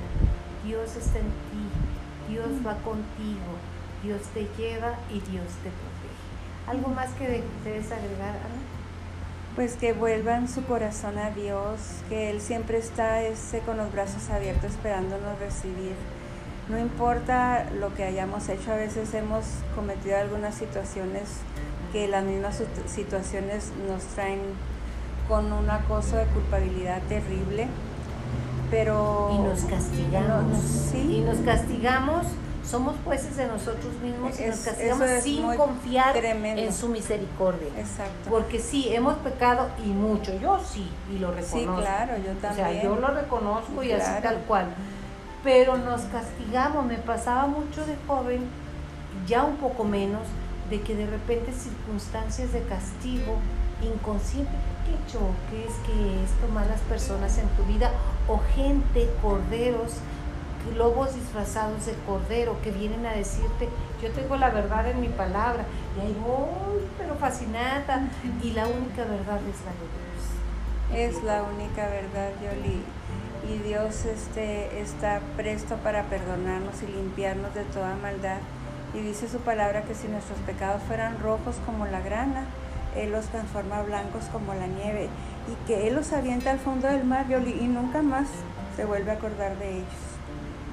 Dios 0.65 0.95
está 0.97 1.19
en 1.19 1.25
ti, 1.25 2.29
Dios 2.29 2.49
va 2.65 2.75
contigo, 2.85 3.57
Dios 4.03 4.21
te 4.35 4.47
lleva 4.59 4.95
y 5.09 5.21
Dios 5.21 5.49
te 5.65 5.71
protege. 5.71 6.21
¿Algo 6.69 6.89
más 6.89 7.11
que 7.15 7.43
debes 7.65 7.91
agregar, 7.91 8.37
Ana? 8.37 8.61
Pues 9.57 9.75
que 9.75 9.95
vuelvan 9.95 10.49
su 10.49 10.63
corazón 10.65 11.19
a 11.19 11.31
Dios, 11.31 11.81
que 12.09 12.31
Él 12.31 12.41
siempre 12.41 12.79
está 12.79 13.23
ese, 13.23 13.61
con 13.61 13.79
los 13.79 13.91
brazos 13.91 14.29
abiertos 14.31 14.73
esperándonos 14.73 15.39
recibir 15.41 15.95
no 16.71 16.79
importa 16.79 17.67
lo 17.79 17.93
que 17.95 18.05
hayamos 18.05 18.49
hecho, 18.49 18.73
a 18.73 18.77
veces 18.77 19.13
hemos 19.15 19.45
cometido 19.75 20.17
algunas 20.17 20.55
situaciones 20.55 21.25
que 21.93 22.07
las 22.07 22.25
mismas 22.25 22.63
situaciones 22.87 23.73
nos 23.89 24.03
traen 24.15 24.41
con 25.29 25.53
un 25.53 25.69
acoso 25.69 26.17
de 26.17 26.25
culpabilidad 26.27 27.03
terrible, 27.09 27.67
pero... 28.71 29.31
Y 29.33 29.39
nos 29.39 29.61
castigamos. 29.63 30.59
¿sí? 30.63 31.17
Y 31.17 31.21
nos 31.23 31.39
castigamos, 31.39 32.27
somos 32.65 32.95
jueces 33.05 33.37
de 33.37 33.49
nosotros 33.49 33.93
mismos 34.03 34.39
y 34.39 34.45
nos 34.45 34.61
castigamos 34.61 35.09
sin 35.23 35.43
confiar 35.57 36.17
en 36.25 36.73
su 36.73 36.89
misericordia. 36.89 37.69
Exacto. 37.77 38.31
Porque 38.31 38.61
sí, 38.61 38.95
hemos 38.95 39.17
pecado 39.19 39.69
y 39.85 39.89
mucho, 39.89 40.33
yo 40.39 40.61
sí, 40.65 40.89
y 41.13 41.19
lo 41.19 41.33
reconozco. 41.33 41.59
Sí, 41.59 41.83
claro, 41.83 42.17
yo 42.19 42.33
también. 42.41 42.67
O 42.67 42.71
sea, 42.71 42.83
yo 42.83 42.97
lo 42.97 43.09
reconozco 43.09 43.83
y 43.83 43.93
así 43.93 44.23
tal 44.23 44.37
cual 44.47 44.67
pero 45.42 45.76
nos 45.76 46.03
castigamos. 46.03 46.85
Me 46.87 46.96
pasaba 46.96 47.46
mucho 47.46 47.85
de 47.87 47.96
joven, 48.07 48.48
ya 49.26 49.44
un 49.44 49.57
poco 49.57 49.85
menos, 49.85 50.22
de 50.68 50.81
que 50.81 50.94
de 50.94 51.07
repente 51.07 51.53
circunstancias 51.53 52.53
de 52.53 52.62
castigo 52.62 53.37
inconsciente, 53.83 54.53
¿qué? 54.85 55.18
¿Qué 55.50 55.66
es 55.66 55.74
que 55.87 56.24
esto 56.24 56.48
malas 56.53 56.81
personas 56.83 57.38
en 57.38 57.48
tu 57.50 57.64
vida? 57.64 57.90
O 58.29 58.40
gente, 58.55 59.09
corderos, 59.22 59.94
lobos 60.76 61.14
disfrazados 61.14 61.87
de 61.87 61.94
cordero 62.07 62.61
que 62.62 62.70
vienen 62.70 63.07
a 63.07 63.12
decirte, 63.12 63.68
yo 64.03 64.11
tengo 64.12 64.37
la 64.37 64.50
verdad 64.50 64.88
en 64.88 65.00
mi 65.00 65.09
palabra, 65.09 65.64
y 65.96 66.00
ahí 66.00 66.16
voy, 66.24 66.83
pero 66.98 67.14
fascinada, 67.16 68.09
y 68.42 68.50
la 68.53 68.66
única 68.66 69.05
verdad 69.05 69.40
es 69.48 69.59
la 69.64 69.72
de 69.72 69.88
Dios. 69.96 71.16
Es 71.16 71.24
la 71.24 71.42
única 71.42 71.88
verdad, 71.88 72.31
Yoli 72.42 72.83
y 73.51 73.59
Dios 73.59 74.05
este, 74.05 74.81
está 74.81 75.21
presto 75.37 75.77
para 75.77 76.05
perdonarnos 76.05 76.83
y 76.83 76.87
limpiarnos 76.87 77.53
de 77.55 77.65
toda 77.65 77.97
maldad. 77.97 78.39
Y 78.95 79.01
dice 79.01 79.29
su 79.29 79.39
palabra 79.39 79.83
que 79.83 79.95
si 79.95 80.07
nuestros 80.09 80.39
pecados 80.41 80.83
fueran 80.85 81.19
rojos 81.21 81.57
como 81.67 81.87
la 81.87 82.01
grana, 82.01 82.45
Él 82.97 83.11
los 83.11 83.27
transforma 83.27 83.83
blancos 83.83 84.25
como 84.33 84.55
la 84.55 84.67
nieve 84.67 85.09
y 85.49 85.67
que 85.67 85.89
Él 85.89 85.95
los 85.95 86.13
avienta 86.13 86.53
al 86.53 86.59
fondo 86.59 86.87
del 86.87 87.05
mar 87.05 87.27
y 87.29 87.67
nunca 87.67 88.03
más 88.03 88.29
se 88.77 88.85
vuelve 88.85 89.11
a 89.11 89.15
acordar 89.15 89.59
de 89.59 89.79
ellos. 89.79 90.11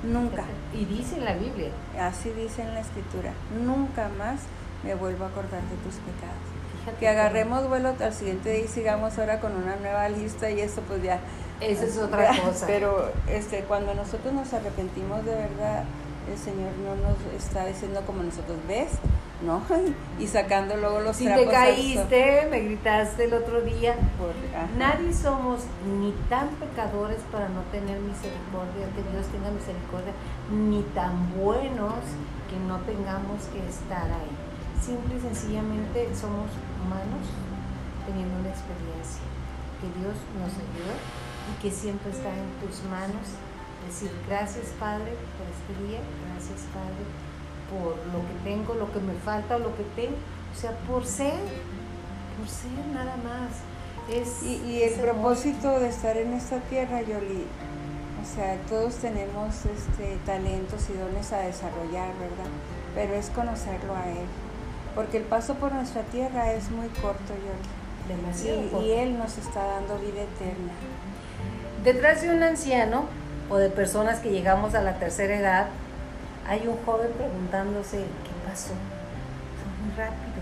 Nunca. 0.04 0.44
Y 0.74 0.86
dice 0.86 1.16
en 1.18 1.26
la 1.26 1.34
Biblia. 1.34 1.72
Así 2.00 2.30
dice 2.30 2.62
en 2.62 2.76
la 2.76 2.82
Escritura. 2.82 3.32
Nunca 3.66 4.10
más 4.20 4.42
me 4.84 4.94
vuelvo 4.94 5.26
a 5.26 5.30
acordar 5.30 5.62
de 5.62 5.76
tus 5.78 5.96
pecados. 5.96 7.00
que 7.00 7.08
agarremos 7.08 7.68
vuelo 7.68 7.94
al 8.00 8.14
siguiente 8.14 8.52
día 8.52 8.66
y 8.66 8.68
sigamos 8.68 9.18
ahora 9.18 9.40
con 9.40 9.56
una 9.56 9.76
nueva 9.78 10.08
lista 10.10 10.50
y 10.50 10.62
esto 10.62 10.82
pues 10.84 11.04
ya 11.04 11.20
esa 11.62 11.86
es 11.86 11.98
otra 11.98 12.30
cosa. 12.44 12.66
Pero 12.68 13.12
este, 13.28 13.64
cuando 13.64 13.94
nosotros 13.94 14.34
nos 14.34 14.54
arrepentimos 14.54 15.24
de 15.26 15.36
verdad, 15.36 15.84
el 16.32 16.38
Señor 16.38 16.72
no 16.84 16.96
nos 16.96 17.18
está 17.34 17.66
diciendo 17.66 18.02
como 18.06 18.22
nosotros 18.24 18.58
ves, 18.68 18.92
¿no? 19.42 19.62
Y 20.20 20.28
sacando 20.28 20.76
luego 20.76 21.00
los 21.02 21.16
si 21.16 21.26
te 21.26 21.46
caíste, 21.46 22.48
me 22.50 22.60
gritaste 22.62 23.26
el 23.26 23.34
otro 23.34 23.62
día. 23.62 23.96
Nadie 24.78 25.14
somos 25.14 25.62
ni 26.00 26.12
tan 26.30 26.50
pecadores 26.56 27.20
para 27.32 27.48
no 27.50 27.62
tener 27.72 28.00
misericordia, 28.00 28.88
que 28.96 29.04
Dios 29.12 29.26
tenga 29.32 29.52
misericordia, 29.52 30.14
ni 30.52 30.82
tan 30.94 31.34
buenos 31.38 32.04
que 32.50 32.58
no 32.68 32.80
tengamos 32.82 33.46
que 33.54 33.60
estar 33.68 34.04
ahí. 34.04 34.34
Simple 34.82 35.16
y 35.18 35.20
sencillamente 35.20 36.10
somos 36.14 36.50
humanos 36.82 37.26
teniendo 38.06 38.40
una 38.40 38.50
experiencia. 38.50 39.24
Que 39.80 39.88
Dios 40.00 40.18
nos 40.40 40.54
ayude 40.54 41.27
y 41.52 41.62
que 41.62 41.72
siempre 41.72 42.12
está 42.12 42.30
en 42.30 42.50
tus 42.62 42.84
manos. 42.90 43.28
Decir 43.88 44.12
gracias 44.28 44.68
Padre 44.80 45.16
por 45.38 45.48
este 45.48 45.88
día, 45.88 46.00
gracias 46.28 46.68
Padre 46.74 47.06
por 47.70 47.96
lo 48.14 48.26
que 48.28 48.36
tengo, 48.44 48.74
lo 48.76 48.92
que 48.92 49.00
me 49.00 49.14
falta 49.14 49.56
o 49.56 49.60
lo 49.60 49.76
que 49.76 49.84
tengo. 49.96 50.18
O 50.56 50.60
sea, 50.60 50.72
por 50.88 51.06
ser, 51.06 51.40
por 52.38 52.48
ser 52.48 52.86
nada 52.94 53.16
más. 53.18 53.52
Es, 54.10 54.42
y, 54.42 54.82
el 54.84 54.94
propósito 54.94 55.80
de 55.80 55.90
estar 55.90 56.16
en 56.16 56.34
esta 56.34 56.60
tierra, 56.62 57.02
Yoli, 57.02 57.44
o 58.22 58.36
sea, 58.36 58.58
todos 58.70 58.96
tenemos 58.96 59.66
este, 59.66 60.18
talentos 60.26 60.90
y 60.90 60.94
dones 60.94 61.34
a 61.34 61.40
desarrollar, 61.40 62.14
¿verdad? 62.18 62.50
Pero 62.96 63.16
es 63.16 63.30
conocerlo 63.30 63.96
a 63.96 64.08
Él. 64.10 64.26
Porque 64.96 65.18
el 65.18 65.24
paso 65.24 65.56
por 65.56 65.74
nuestra 65.74 66.04
tierra 66.04 66.54
es 66.54 66.72
muy 66.72 66.88
corto, 66.88 67.34
Yoli. 67.34 67.87
Demasiado. 68.08 68.82
y 68.82 68.92
Él 68.92 69.18
nos 69.18 69.38
está 69.38 69.64
dando 69.64 69.98
vida 70.00 70.22
eterna. 70.22 70.72
Detrás 71.84 72.22
de 72.22 72.30
un 72.30 72.44
anciano 72.44 73.06
o 73.50 73.58
de 73.58 73.70
personas 73.70 74.20
que 74.20 74.30
llegamos 74.30 74.76
a 74.76 74.82
la 74.82 75.00
tercera 75.00 75.36
edad 75.36 75.68
hay 76.48 76.66
un 76.68 76.78
joven 76.86 77.12
preguntándose, 77.18 77.98
¿qué 77.98 78.50
pasó? 78.50 78.70
Fue 78.70 79.86
muy 79.86 79.96
rápido. 79.98 80.38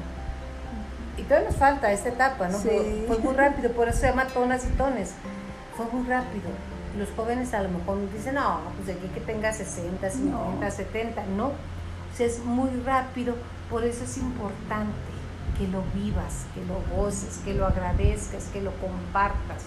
Y 1.17 1.23
todavía 1.23 1.49
nos 1.49 1.57
falta 1.57 1.91
esta 1.91 2.09
etapa, 2.09 2.47
¿no? 2.47 2.57
Sí. 2.59 2.67
Fue, 2.69 3.15
fue 3.15 3.17
muy 3.19 3.33
rápido, 3.33 3.71
por 3.71 3.87
eso 3.89 3.99
se 4.01 4.07
llama 4.09 4.27
tonas 4.27 4.65
y 4.65 4.69
tones. 4.77 5.13
Fue 5.75 5.85
muy 5.91 6.07
rápido. 6.07 6.49
Los 6.97 7.09
jóvenes 7.15 7.53
a 7.53 7.61
lo 7.61 7.69
mejor 7.69 7.97
dicen, 8.13 8.35
no, 8.35 8.59
pues 8.75 8.87
de 8.87 8.93
aquí 8.93 9.07
que 9.13 9.19
tenga 9.21 9.51
60, 9.51 10.09
50, 10.09 10.65
No. 10.65 10.71
70. 10.71 11.23
No, 11.35 11.47
o 11.47 11.51
sea, 12.15 12.27
es 12.27 12.39
muy 12.45 12.69
rápido. 12.85 13.35
Por 13.69 13.83
eso 13.83 14.03
es 14.03 14.17
importante 14.17 14.93
que 15.57 15.67
lo 15.67 15.83
vivas, 15.93 16.45
que 16.53 16.63
lo 16.65 16.81
goces, 16.95 17.39
que 17.43 17.53
lo 17.53 17.65
agradezcas, 17.65 18.45
que 18.51 18.61
lo 18.61 18.71
compartas, 18.73 19.63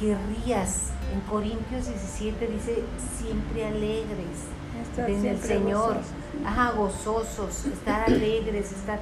que 0.00 0.16
rías. 0.16 0.88
En 1.12 1.20
Corintios 1.22 1.86
17 1.86 2.46
dice, 2.46 2.82
siempre 3.18 3.66
alegres 3.66 4.48
Estar 4.82 5.08
en 5.10 5.26
el 5.26 5.38
Señor, 5.40 5.94
gozosos. 5.94 6.12
ajá, 6.46 6.70
gozosos, 6.72 7.66
estar 7.66 8.04
alegres, 8.08 8.72
estar, 8.72 8.98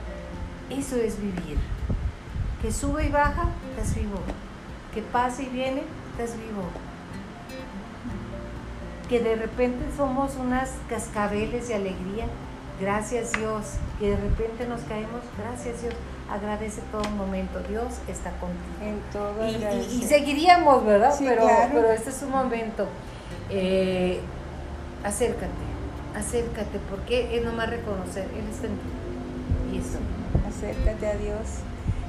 eso 0.69 0.97
es 0.97 1.21
vivir. 1.21 1.59
Que 2.61 2.73
sube 2.73 3.07
y 3.07 3.11
baja, 3.11 3.49
estás 3.71 3.95
vivo. 3.95 4.19
Que 4.93 5.03
pasa 5.03 5.43
y 5.43 5.47
viene, 5.47 5.83
estás 6.13 6.37
vivo. 6.37 6.65
Que 9.09 9.21
de 9.21 9.37
repente 9.37 9.85
somos 9.97 10.37
unas 10.37 10.73
cascabeles 10.89 11.69
de 11.69 11.75
alegría, 11.75 12.27
gracias 12.81 13.33
Dios. 13.33 13.65
Que 13.99 14.11
de 14.11 14.17
repente 14.17 14.67
nos 14.67 14.81
caemos, 14.83 15.23
gracias 15.39 15.83
Dios. 15.83 15.95
Agradece 16.31 16.81
todo 16.93 17.03
momento, 17.11 17.59
Dios 17.69 17.87
está 18.09 18.31
contigo. 18.39 18.61
En 18.83 19.01
todo 19.13 19.47
Y, 19.47 19.55
y- 19.57 20.03
y 20.03 20.07
seguiríamos, 20.07 20.85
¿verdad? 20.85 21.15
Sí, 21.17 21.25
pero, 21.29 21.43
claro. 21.43 21.71
pero 21.73 21.91
este 21.91 22.11
es 22.11 22.23
un 22.23 22.31
momento. 22.31 22.87
Eh, 23.51 24.21
acércate, 25.05 25.51
acércate, 26.17 26.79
porque 26.89 27.37
es 27.37 27.45
nomás 27.45 27.69
reconocer, 27.71 28.29
Él 28.37 28.45
está 28.51 28.67
en 28.67 28.75
ti. 28.75 29.77
Y 29.77 29.79
eso, 29.79 29.99
Acércate 30.49 31.07
a 31.07 31.15
Dios, 31.17 31.47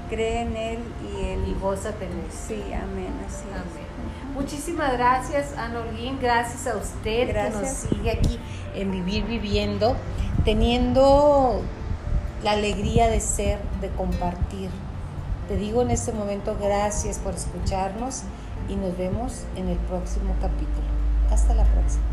cree 0.10 0.42
en 0.42 0.56
Él 0.56 0.80
y 1.16 1.26
Él. 1.26 1.40
y 1.48 1.54
gózate 1.60 2.06
en. 2.06 2.12
Sí, 2.32 2.62
amén, 2.74 3.14
así 3.28 3.46
es. 3.50 3.56
Amén. 3.56 3.92
Muchísimas 4.36 4.94
gracias, 4.94 5.56
Ana 5.58 5.80
Holguín. 5.82 6.18
Gracias 6.22 6.68
a 6.68 6.78
usted 6.78 7.28
que 7.28 7.34
Gracias. 7.34 7.62
nos 7.62 7.72
sigue 7.72 8.12
aquí 8.12 8.40
en 8.76 8.92
Vivir 8.92 9.26
Viviendo, 9.26 9.96
teniendo 10.46 11.62
la 12.44 12.52
alegría 12.52 13.08
de 13.08 13.20
ser, 13.20 13.60
de 13.80 13.90
compartir. 13.90 14.70
Te 15.48 15.56
digo 15.58 15.82
en 15.82 15.92
este 15.92 16.12
momento 16.12 16.58
gracias 16.60 17.20
por 17.20 17.36
escucharnos 17.36 18.24
y 18.70 18.76
nos 18.76 18.98
vemos 18.98 19.44
en 19.56 19.68
el 19.68 19.78
próximo 19.78 20.34
capítulo. 20.42 20.88
Hasta 21.30 21.54
la 21.54 21.66
próxima. 21.66 22.04